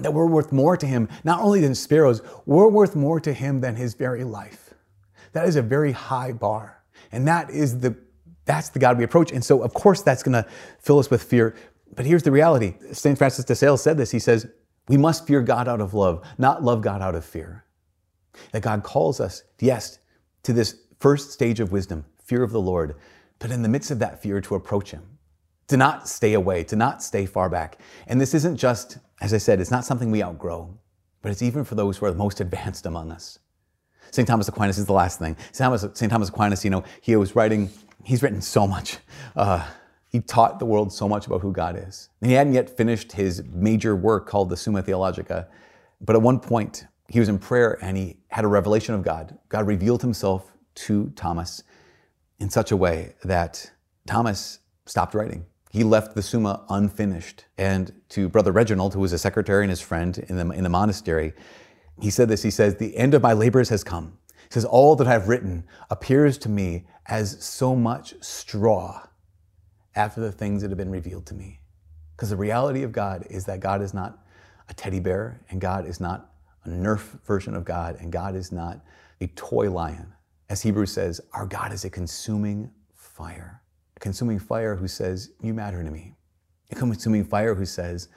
that 0.00 0.12
we're 0.12 0.26
worth 0.26 0.52
more 0.52 0.76
to 0.76 0.86
him, 0.86 1.08
not 1.24 1.40
only 1.40 1.60
than 1.60 1.74
sparrows, 1.74 2.22
we're 2.44 2.68
worth 2.68 2.94
more 2.94 3.20
to 3.20 3.32
him 3.32 3.60
than 3.60 3.76
his 3.76 3.94
very 3.94 4.24
life. 4.24 4.74
That 5.32 5.48
is 5.48 5.56
a 5.56 5.62
very 5.62 5.92
high 5.92 6.32
bar. 6.32 6.75
And 7.12 7.26
that 7.28 7.50
is 7.50 7.80
the 7.80 7.96
that's 8.44 8.68
the 8.68 8.78
God 8.78 8.96
we 8.96 9.04
approach. 9.04 9.32
And 9.32 9.44
so 9.44 9.62
of 9.62 9.74
course 9.74 10.02
that's 10.02 10.22
gonna 10.22 10.46
fill 10.78 10.98
us 10.98 11.10
with 11.10 11.22
fear. 11.22 11.54
But 11.94 12.06
here's 12.06 12.22
the 12.22 12.32
reality. 12.32 12.74
St. 12.92 13.16
Francis 13.16 13.44
de 13.44 13.54
Sales 13.54 13.82
said 13.82 13.96
this. 13.96 14.10
He 14.10 14.18
says, 14.18 14.46
we 14.88 14.96
must 14.96 15.26
fear 15.26 15.42
God 15.42 15.68
out 15.68 15.80
of 15.80 15.94
love, 15.94 16.24
not 16.38 16.62
love 16.62 16.80
God 16.80 17.02
out 17.02 17.14
of 17.14 17.24
fear. 17.24 17.64
That 18.52 18.62
God 18.62 18.82
calls 18.82 19.20
us, 19.20 19.42
yes, 19.58 19.98
to 20.44 20.52
this 20.52 20.76
first 21.00 21.32
stage 21.32 21.58
of 21.60 21.72
wisdom, 21.72 22.04
fear 22.22 22.42
of 22.42 22.52
the 22.52 22.60
Lord, 22.60 22.96
but 23.38 23.50
in 23.50 23.62
the 23.62 23.68
midst 23.68 23.90
of 23.90 23.98
that 23.98 24.22
fear, 24.22 24.40
to 24.40 24.54
approach 24.54 24.90
Him, 24.90 25.18
to 25.68 25.76
not 25.76 26.08
stay 26.08 26.34
away, 26.34 26.62
to 26.64 26.76
not 26.76 27.02
stay 27.02 27.26
far 27.26 27.48
back. 27.48 27.78
And 28.06 28.20
this 28.20 28.34
isn't 28.34 28.56
just, 28.56 28.98
as 29.20 29.34
I 29.34 29.38
said, 29.38 29.60
it's 29.60 29.70
not 29.70 29.84
something 29.84 30.10
we 30.10 30.22
outgrow, 30.22 30.78
but 31.22 31.32
it's 31.32 31.42
even 31.42 31.64
for 31.64 31.74
those 31.74 31.96
who 31.96 32.06
are 32.06 32.12
the 32.12 32.18
most 32.18 32.40
advanced 32.40 32.86
among 32.86 33.10
us. 33.10 33.38
St. 34.10 34.26
Thomas 34.26 34.48
Aquinas 34.48 34.78
is 34.78 34.86
the 34.86 34.92
last 34.92 35.18
thing. 35.18 35.36
St. 35.52 35.58
Thomas, 35.58 35.86
St. 35.94 36.10
Thomas 36.10 36.28
Aquinas, 36.28 36.64
you 36.64 36.70
know, 36.70 36.84
he 37.00 37.16
was 37.16 37.36
writing, 37.36 37.70
he's 38.04 38.22
written 38.22 38.40
so 38.40 38.66
much. 38.66 38.98
Uh, 39.34 39.66
he 40.10 40.20
taught 40.20 40.58
the 40.58 40.64
world 40.64 40.92
so 40.92 41.08
much 41.08 41.26
about 41.26 41.42
who 41.42 41.52
God 41.52 41.76
is. 41.76 42.08
And 42.20 42.30
he 42.30 42.36
hadn't 42.36 42.54
yet 42.54 42.70
finished 42.70 43.12
his 43.12 43.42
major 43.52 43.94
work 43.94 44.26
called 44.26 44.48
the 44.48 44.56
Summa 44.56 44.82
Theologica. 44.82 45.48
But 46.00 46.16
at 46.16 46.22
one 46.22 46.40
point, 46.40 46.86
he 47.08 47.20
was 47.20 47.28
in 47.28 47.38
prayer 47.38 47.78
and 47.82 47.96
he 47.96 48.16
had 48.28 48.44
a 48.44 48.48
revelation 48.48 48.94
of 48.94 49.02
God. 49.02 49.36
God 49.48 49.66
revealed 49.66 50.02
himself 50.02 50.52
to 50.76 51.12
Thomas 51.16 51.62
in 52.38 52.50
such 52.50 52.70
a 52.70 52.76
way 52.76 53.14
that 53.24 53.70
Thomas 54.06 54.60
stopped 54.86 55.14
writing. 55.14 55.44
He 55.70 55.84
left 55.84 56.14
the 56.14 56.22
Summa 56.22 56.64
unfinished. 56.70 57.44
And 57.58 57.92
to 58.10 58.28
Brother 58.28 58.52
Reginald, 58.52 58.94
who 58.94 59.00
was 59.00 59.12
a 59.12 59.18
secretary 59.18 59.64
and 59.64 59.70
his 59.70 59.80
friend 59.80 60.16
in 60.28 60.36
the, 60.36 60.50
in 60.54 60.62
the 60.62 60.70
monastery, 60.70 61.34
he 62.00 62.10
said 62.10 62.28
this 62.28 62.42
He 62.42 62.50
says, 62.50 62.76
The 62.76 62.96
end 62.96 63.14
of 63.14 63.22
my 63.22 63.32
labors 63.32 63.68
has 63.70 63.84
come. 63.84 64.18
He 64.28 64.52
says, 64.52 64.64
All 64.64 64.96
that 64.96 65.06
I've 65.06 65.28
written 65.28 65.64
appears 65.90 66.38
to 66.38 66.48
me 66.48 66.86
as 67.06 67.42
so 67.42 67.74
much 67.74 68.14
straw 68.20 69.06
after 69.94 70.20
the 70.20 70.32
things 70.32 70.62
that 70.62 70.70
have 70.70 70.78
been 70.78 70.90
revealed 70.90 71.26
to 71.26 71.34
me. 71.34 71.60
Because 72.14 72.30
the 72.30 72.36
reality 72.36 72.82
of 72.82 72.92
God 72.92 73.26
is 73.30 73.44
that 73.46 73.60
God 73.60 73.82
is 73.82 73.94
not 73.94 74.18
a 74.68 74.74
teddy 74.74 75.00
bear 75.00 75.40
and 75.50 75.60
God 75.60 75.86
is 75.86 76.00
not 76.00 76.32
a 76.64 76.68
Nerf 76.68 77.22
version 77.24 77.54
of 77.54 77.64
God, 77.64 77.96
and 78.00 78.10
God 78.10 78.34
is 78.34 78.50
not 78.50 78.80
a 79.20 79.28
toy 79.28 79.70
lion. 79.70 80.12
As 80.48 80.62
Hebrews 80.62 80.92
says, 80.92 81.20
our 81.32 81.46
God 81.46 81.72
is 81.72 81.84
a 81.84 81.90
consuming 81.90 82.70
fire. 82.94 83.62
A 83.96 84.00
consuming 84.00 84.38
fire 84.38 84.74
who 84.74 84.88
says, 84.88 85.30
You 85.40 85.54
matter 85.54 85.82
to 85.82 85.90
me. 85.90 86.14
A 86.72 86.74
consuming 86.74 87.24
fire 87.24 87.54
who 87.54 87.64
says, 87.64 88.08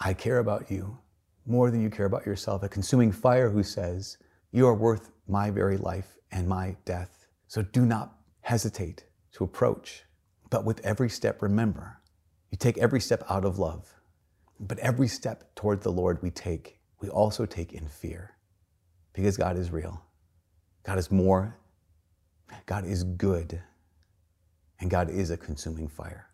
I 0.00 0.14
care 0.14 0.38
about 0.38 0.70
you 0.70 0.98
more 1.46 1.70
than 1.70 1.82
you 1.82 1.90
care 1.90 2.06
about 2.06 2.26
yourself. 2.26 2.62
A 2.62 2.68
consuming 2.68 3.12
fire 3.12 3.50
who 3.50 3.62
says, 3.62 4.18
You 4.52 4.66
are 4.66 4.74
worth 4.74 5.10
my 5.28 5.50
very 5.50 5.76
life 5.76 6.16
and 6.30 6.48
my 6.48 6.76
death. 6.84 7.26
So 7.46 7.62
do 7.62 7.84
not 7.84 8.14
hesitate 8.40 9.04
to 9.32 9.44
approach. 9.44 10.04
But 10.50 10.64
with 10.64 10.84
every 10.84 11.08
step, 11.08 11.42
remember, 11.42 12.00
you 12.50 12.58
take 12.58 12.78
every 12.78 13.00
step 13.00 13.24
out 13.28 13.44
of 13.44 13.58
love. 13.58 13.94
But 14.60 14.78
every 14.78 15.08
step 15.08 15.54
toward 15.54 15.82
the 15.82 15.92
Lord 15.92 16.22
we 16.22 16.30
take 16.30 16.82
we 17.02 17.08
also 17.08 17.44
take 17.44 17.72
in 17.72 17.88
fear 17.88 18.36
because 19.12 19.36
God 19.36 19.58
is 19.58 19.70
real. 19.70 20.00
God 20.84 20.98
is 20.98 21.10
more. 21.10 21.58
God 22.64 22.86
is 22.86 23.02
good. 23.02 23.60
And 24.80 24.88
God 24.88 25.10
is 25.10 25.30
a 25.30 25.36
consuming 25.36 25.88
fire. 25.88 26.28